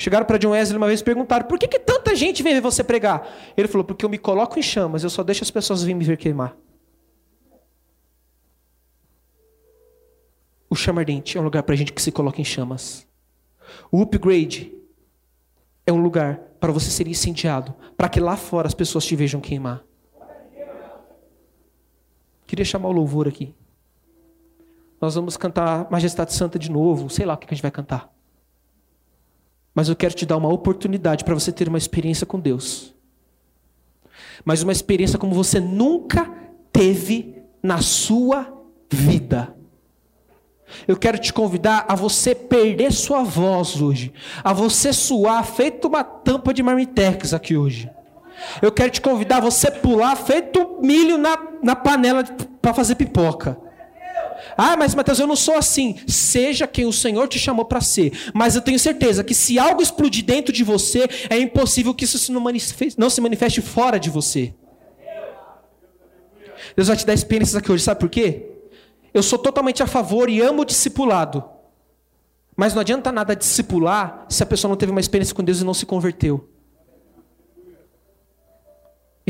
Chegaram 0.00 0.24
para 0.24 0.38
John 0.38 0.52
Wesley 0.52 0.78
uma 0.78 0.86
vez 0.86 1.00
e 1.00 1.04
perguntaram: 1.04 1.46
por 1.46 1.58
que, 1.58 1.68
que 1.68 1.78
tanta 1.78 2.16
gente 2.16 2.42
vem 2.42 2.54
ver 2.54 2.62
você 2.62 2.82
pregar? 2.82 3.28
Ele 3.54 3.68
falou: 3.68 3.84
porque 3.84 4.02
eu 4.02 4.08
me 4.08 4.16
coloco 4.16 4.58
em 4.58 4.62
chamas, 4.62 5.04
eu 5.04 5.10
só 5.10 5.22
deixo 5.22 5.44
as 5.44 5.50
pessoas 5.50 5.82
virem 5.82 5.94
me 5.94 6.06
ver 6.06 6.16
queimar. 6.16 6.56
O 10.70 10.74
chama 10.74 11.02
ardente 11.02 11.36
é 11.36 11.40
um 11.40 11.44
lugar 11.44 11.62
para 11.64 11.76
gente 11.76 11.92
que 11.92 12.00
se 12.00 12.10
coloca 12.10 12.40
em 12.40 12.44
chamas. 12.44 13.06
O 13.92 14.00
upgrade 14.00 14.72
é 15.86 15.92
um 15.92 16.00
lugar 16.00 16.38
para 16.58 16.72
você 16.72 16.90
ser 16.90 17.06
incendiado, 17.06 17.74
para 17.94 18.08
que 18.08 18.20
lá 18.20 18.38
fora 18.38 18.66
as 18.66 18.74
pessoas 18.74 19.04
te 19.04 19.14
vejam 19.14 19.38
queimar. 19.38 19.84
Queria 22.46 22.64
chamar 22.64 22.88
o 22.88 22.92
louvor 22.92 23.28
aqui. 23.28 23.54
Nós 24.98 25.14
vamos 25.14 25.36
cantar 25.36 25.90
Majestade 25.90 26.32
Santa 26.32 26.58
de 26.58 26.70
novo, 26.70 27.10
sei 27.10 27.26
lá 27.26 27.34
o 27.34 27.36
que 27.36 27.44
a 27.44 27.54
gente 27.54 27.60
vai 27.60 27.70
cantar. 27.70 28.10
Mas 29.74 29.88
eu 29.88 29.96
quero 29.96 30.14
te 30.14 30.26
dar 30.26 30.36
uma 30.36 30.52
oportunidade 30.52 31.24
para 31.24 31.34
você 31.34 31.52
ter 31.52 31.68
uma 31.68 31.78
experiência 31.78 32.26
com 32.26 32.38
Deus. 32.38 32.94
Mas 34.44 34.62
uma 34.62 34.72
experiência 34.72 35.18
como 35.18 35.34
você 35.34 35.60
nunca 35.60 36.30
teve 36.72 37.42
na 37.62 37.80
sua 37.80 38.52
vida. 38.90 39.54
Eu 40.86 40.96
quero 40.96 41.18
te 41.18 41.32
convidar 41.32 41.84
a 41.88 41.94
você 41.94 42.34
perder 42.34 42.92
sua 42.92 43.22
voz 43.22 43.80
hoje, 43.80 44.12
a 44.42 44.52
você 44.52 44.92
suar 44.92 45.44
feito 45.44 45.88
uma 45.88 46.04
tampa 46.04 46.54
de 46.54 46.62
marmitex 46.62 47.34
aqui 47.34 47.56
hoje. 47.56 47.90
Eu 48.62 48.72
quero 48.72 48.90
te 48.90 49.00
convidar 49.00 49.38
a 49.38 49.40
você 49.40 49.70
pular 49.70 50.16
feito 50.16 50.78
milho 50.80 51.18
na, 51.18 51.36
na 51.62 51.76
panela 51.76 52.24
para 52.62 52.72
fazer 52.72 52.94
pipoca. 52.94 53.58
Ah, 54.62 54.76
mas 54.76 54.94
Mateus, 54.94 55.18
eu 55.18 55.26
não 55.26 55.36
sou 55.36 55.54
assim. 55.54 55.98
Seja 56.06 56.66
quem 56.66 56.84
o 56.84 56.92
Senhor 56.92 57.26
te 57.26 57.38
chamou 57.38 57.64
para 57.64 57.80
ser. 57.80 58.12
Mas 58.34 58.54
eu 58.54 58.60
tenho 58.60 58.78
certeza 58.78 59.24
que 59.24 59.32
se 59.32 59.58
algo 59.58 59.80
explodir 59.80 60.22
dentro 60.22 60.52
de 60.52 60.62
você, 60.62 61.08
é 61.30 61.38
impossível 61.38 61.94
que 61.94 62.04
isso 62.04 62.30
não, 62.30 62.44
não 62.98 63.08
se 63.08 63.20
manifeste 63.22 63.62
fora 63.62 63.98
de 63.98 64.10
você. 64.10 64.52
Deus 66.76 66.88
vai 66.88 66.96
te 66.98 67.06
dar 67.06 67.14
experiências 67.14 67.56
aqui 67.56 67.72
hoje, 67.72 67.82
sabe 67.82 68.00
por 68.00 68.10
quê? 68.10 68.50
Eu 69.14 69.22
sou 69.22 69.38
totalmente 69.38 69.82
a 69.82 69.86
favor 69.86 70.28
e 70.28 70.42
amo 70.42 70.60
o 70.60 70.66
discipulado. 70.66 71.42
Mas 72.54 72.74
não 72.74 72.82
adianta 72.82 73.10
nada 73.10 73.34
discipular 73.34 74.26
se 74.28 74.42
a 74.42 74.46
pessoa 74.46 74.68
não 74.68 74.76
teve 74.76 74.92
uma 74.92 75.00
experiência 75.00 75.34
com 75.34 75.42
Deus 75.42 75.62
e 75.62 75.64
não 75.64 75.72
se 75.72 75.86
converteu. 75.86 76.46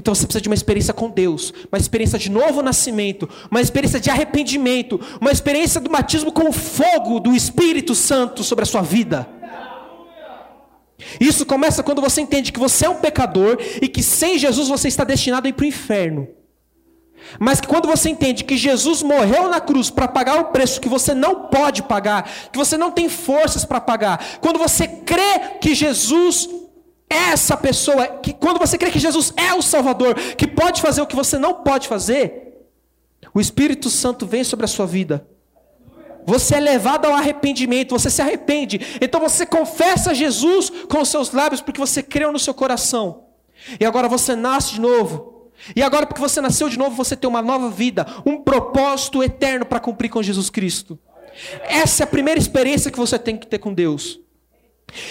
Então 0.01 0.15
você 0.15 0.27
precisa 0.27 0.41
de 0.41 0.49
uma 0.49 0.55
experiência 0.55 0.95
com 0.95 1.11
Deus, 1.11 1.53
uma 1.71 1.79
experiência 1.79 2.19
de 2.19 2.31
novo 2.31 2.63
nascimento, 2.63 3.29
uma 3.51 3.61
experiência 3.61 4.01
de 4.01 4.09
arrependimento, 4.09 4.99
uma 5.21 5.31
experiência 5.31 5.79
do 5.79 5.91
batismo 5.91 6.33
com 6.33 6.49
o 6.49 6.53
fogo 6.53 7.21
do 7.21 7.37
Espírito 7.37 7.95
Santo 7.95 8.43
sobre 8.43 8.63
a 8.63 8.67
sua 8.67 8.81
vida. 8.81 9.29
Isso 11.21 11.45
começa 11.45 11.83
quando 11.83 12.01
você 12.01 12.23
entende 12.23 12.51
que 12.51 12.59
você 12.59 12.87
é 12.87 12.89
um 12.89 12.95
pecador 12.95 13.59
e 13.81 13.89
que 13.89 14.03
sem 14.03 14.39
Jesus 14.39 14.69
você 14.69 14.89
está 14.89 15.05
destinado 15.05 15.47
a 15.47 15.51
ir 15.51 15.53
para 15.53 15.65
o 15.65 15.69
inferno. 15.69 16.29
Mas 17.39 17.61
que 17.61 17.69
quando 17.69 17.87
você 17.87 18.09
entende 18.09 18.43
que 18.43 18.57
Jesus 18.57 19.03
morreu 19.03 19.51
na 19.51 19.61
cruz 19.61 19.91
para 19.91 20.09
pagar 20.09 20.41
o 20.41 20.45
preço 20.47 20.81
que 20.81 20.89
você 20.89 21.13
não 21.13 21.49
pode 21.49 21.83
pagar, 21.83 22.27
que 22.51 22.59
você 22.59 22.79
não 22.79 22.91
tem 22.91 23.07
forças 23.11 23.67
para 23.67 23.83
pagar, 23.83 24.39
quando 24.41 24.59
você 24.59 24.89
crê 24.89 25.59
que 25.61 25.75
Jesus 25.75 26.49
essa 27.11 27.57
pessoa, 27.57 28.07
que 28.07 28.33
quando 28.33 28.59
você 28.59 28.79
crê 28.79 28.91
que 28.91 28.99
Jesus 29.01 29.33
é 29.37 29.53
o 29.53 29.61
Salvador, 29.61 30.15
que 30.15 30.47
pode 30.47 30.81
fazer 30.81 31.03
o 31.03 31.07
que 31.07 31.17
você 31.17 31.37
não 31.37 31.55
pode 31.55 31.89
fazer, 31.89 32.55
o 33.35 33.41
Espírito 33.41 33.91
Santo 33.91 34.27
vem 34.27 34.45
sobre 34.45 34.65
a 34.65 34.69
sua 34.69 34.87
vida. 34.87 35.27
Você 36.25 36.55
é 36.55 36.61
levado 36.61 37.07
ao 37.07 37.15
arrependimento, 37.15 37.99
você 37.99 38.09
se 38.09 38.23
arrepende. 38.23 38.81
Então 39.01 39.21
você 39.21 39.45
confessa 39.45 40.15
Jesus 40.15 40.71
com 40.89 41.01
os 41.01 41.09
seus 41.09 41.33
lábios 41.33 41.61
porque 41.61 41.81
você 41.81 42.03
creu 42.03 42.31
no 42.31 42.39
seu 42.39 42.55
coração. 42.55 43.25
E 43.79 43.85
agora 43.85 44.09
você 44.09 44.37
nasce 44.37 44.75
de 44.75 44.81
novo. 44.81 45.51
E 45.75 45.83
agora, 45.83 46.07
porque 46.07 46.21
você 46.21 46.41
nasceu 46.41 46.69
de 46.69 46.79
novo, 46.79 46.97
você 46.97 47.15
tem 47.15 47.29
uma 47.29 47.43
nova 47.43 47.69
vida, 47.69 48.07
um 48.25 48.41
propósito 48.41 49.23
eterno 49.23 49.67
para 49.67 49.79
cumprir 49.79 50.09
com 50.09 50.23
Jesus 50.23 50.49
Cristo. 50.49 50.99
Essa 51.63 52.03
é 52.03 52.05
a 52.05 52.07
primeira 52.07 52.41
experiência 52.41 52.91
que 52.91 52.99
você 52.99 53.19
tem 53.19 53.37
que 53.37 53.47
ter 53.47 53.59
com 53.59 53.73
Deus. 53.73 54.21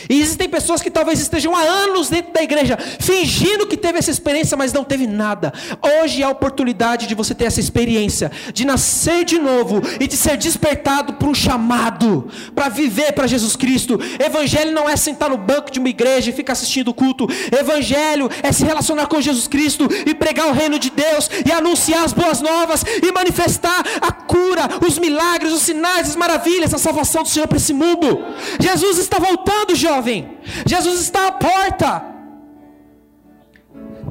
E 0.09 0.21
existem 0.21 0.49
pessoas 0.49 0.81
que 0.81 0.89
talvez 0.89 1.19
estejam 1.19 1.55
há 1.55 1.61
anos 1.61 2.09
dentro 2.09 2.33
da 2.33 2.41
igreja, 2.41 2.77
fingindo 2.99 3.67
que 3.67 3.77
teve 3.77 3.99
essa 3.99 4.11
experiência, 4.11 4.57
mas 4.57 4.73
não 4.73 4.83
teve 4.83 5.07
nada. 5.07 5.53
Hoje 6.01 6.21
é 6.21 6.25
a 6.25 6.29
oportunidade 6.29 7.07
de 7.07 7.15
você 7.15 7.33
ter 7.33 7.45
essa 7.45 7.59
experiência, 7.59 8.31
de 8.53 8.65
nascer 8.65 9.23
de 9.25 9.37
novo 9.37 9.81
e 9.99 10.07
de 10.07 10.15
ser 10.15 10.37
despertado 10.37 11.13
para 11.13 11.27
um 11.27 11.33
chamado, 11.33 12.29
para 12.53 12.69
viver 12.69 13.13
para 13.13 13.27
Jesus 13.27 13.55
Cristo. 13.55 13.99
Evangelho 14.19 14.71
não 14.71 14.89
é 14.89 14.95
sentar 14.95 15.29
no 15.29 15.37
banco 15.37 15.71
de 15.71 15.79
uma 15.79 15.89
igreja 15.89 16.29
e 16.29 16.33
ficar 16.33 16.53
assistindo 16.53 16.89
o 16.89 16.93
culto. 16.93 17.27
Evangelho 17.57 18.29
é 18.43 18.51
se 18.51 18.63
relacionar 18.63 19.07
com 19.07 19.21
Jesus 19.21 19.47
Cristo 19.47 19.87
e 20.05 20.13
pregar 20.13 20.47
o 20.47 20.53
reino 20.53 20.79
de 20.79 20.89
Deus 20.89 21.29
e 21.45 21.51
anunciar 21.51 22.03
as 22.03 22.13
boas 22.13 22.41
novas 22.41 22.83
e 22.83 23.11
manifestar 23.11 23.83
a 24.01 24.11
cura, 24.11 24.67
os 24.85 24.97
milagres, 24.97 25.53
os 25.53 25.61
sinais, 25.61 26.09
as 26.09 26.15
maravilhas, 26.15 26.73
a 26.73 26.77
salvação 26.77 27.23
do 27.23 27.29
Senhor 27.29 27.47
para 27.47 27.57
esse 27.57 27.73
mundo. 27.73 28.25
Jesus 28.59 28.97
está 28.97 29.17
voltando 29.19 29.68
jovem. 29.75 30.38
Jesus 30.65 31.01
está 31.01 31.27
à 31.27 31.32
porta. 31.32 32.05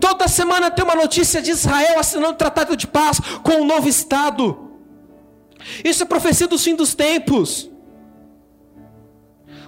Toda 0.01 0.29
semana 0.29 0.71
tem 0.71 0.85
uma 0.85 0.95
notícia 0.95 1.43
de 1.43 1.51
Israel 1.51 1.99
assinando 1.99 2.35
tratado 2.35 2.77
de 2.77 2.87
paz 2.87 3.21
com 3.43 3.63
um 3.63 3.65
novo 3.65 3.89
Estado. 3.89 4.71
Isso 5.85 6.03
é 6.03 6.07
profecia 6.07 6.47
do 6.47 6.59
fim 6.59 6.75
dos 6.75 6.95
tempos. 6.95 7.71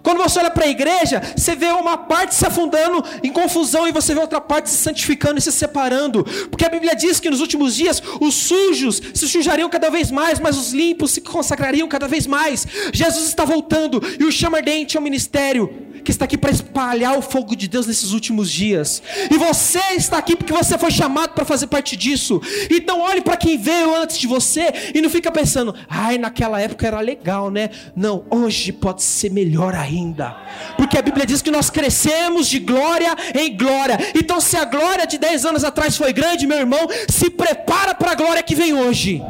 Quando 0.02 0.18
você 0.18 0.38
olha 0.38 0.50
para 0.50 0.64
a 0.64 0.68
igreja, 0.68 1.20
você 1.36 1.54
vê 1.54 1.66
uma 1.66 1.96
parte 1.96 2.34
se 2.34 2.46
afundando 2.46 3.04
em 3.22 3.32
confusão 3.32 3.86
e 3.86 3.92
você 3.92 4.14
vê 4.14 4.20
outra 4.20 4.40
parte 4.40 4.70
se 4.70 4.76
santificando 4.76 5.38
e 5.38 5.42
se 5.42 5.52
separando. 5.52 6.24
Porque 6.50 6.64
a 6.64 6.68
Bíblia 6.68 6.94
diz 6.94 7.20
que 7.20 7.30
nos 7.30 7.40
últimos 7.40 7.74
dias 7.74 8.02
os 8.20 8.34
sujos 8.34 9.00
se 9.14 9.28
sujariam 9.28 9.68
cada 9.68 9.90
vez 9.90 10.10
mais, 10.10 10.40
mas 10.40 10.56
os 10.56 10.72
limpos 10.72 11.10
se 11.10 11.20
consagrariam 11.20 11.88
cada 11.88 12.08
vez 12.08 12.26
mais. 12.26 12.66
Jesus 12.92 13.26
está 13.26 13.44
voltando 13.44 14.02
e 14.18 14.24
o 14.24 14.32
chama 14.32 14.58
ardente 14.58 14.96
é 14.96 15.00
o 15.00 15.02
ministério 15.02 15.89
que 16.04 16.10
está 16.10 16.24
aqui 16.24 16.36
para 16.36 16.50
espalhar 16.50 17.16
o 17.18 17.22
fogo 17.22 17.54
de 17.54 17.68
Deus 17.68 17.86
nesses 17.86 18.12
últimos 18.12 18.50
dias. 18.50 19.02
E 19.30 19.36
você 19.36 19.80
está 19.96 20.18
aqui 20.18 20.36
porque 20.36 20.52
você 20.52 20.78
foi 20.78 20.90
chamado 20.90 21.32
para 21.32 21.44
fazer 21.44 21.66
parte 21.66 21.96
disso. 21.96 22.40
Então 22.70 23.00
olhe 23.00 23.20
para 23.20 23.36
quem 23.36 23.58
veio 23.58 23.94
antes 23.94 24.18
de 24.18 24.26
você 24.26 24.72
e 24.94 25.00
não 25.00 25.10
fica 25.10 25.30
pensando, 25.30 25.74
ai, 25.88 26.18
naquela 26.18 26.60
época 26.60 26.86
era 26.86 27.00
legal, 27.00 27.50
né? 27.50 27.70
Não, 27.94 28.24
hoje 28.30 28.72
pode 28.72 29.02
ser 29.02 29.30
melhor 29.30 29.74
ainda. 29.74 30.36
Porque 30.76 30.98
a 30.98 31.02
Bíblia 31.02 31.26
diz 31.26 31.42
que 31.42 31.50
nós 31.50 31.70
crescemos 31.70 32.48
de 32.48 32.58
glória 32.58 33.14
em 33.34 33.56
glória. 33.56 33.98
Então 34.14 34.40
se 34.40 34.56
a 34.56 34.64
glória 34.64 35.06
de 35.06 35.18
10 35.18 35.46
anos 35.46 35.64
atrás 35.64 35.96
foi 35.96 36.12
grande, 36.12 36.46
meu 36.46 36.58
irmão, 36.58 36.88
se 37.08 37.30
prepara 37.30 37.94
para 37.94 38.12
a 38.12 38.14
glória 38.14 38.42
que 38.42 38.54
vem 38.54 38.72
hoje. 38.74 39.22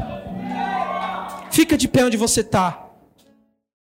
Fica 1.51 1.77
de 1.77 1.89
pé 1.89 2.05
onde 2.05 2.17
você 2.17 2.41
está. 2.41 2.90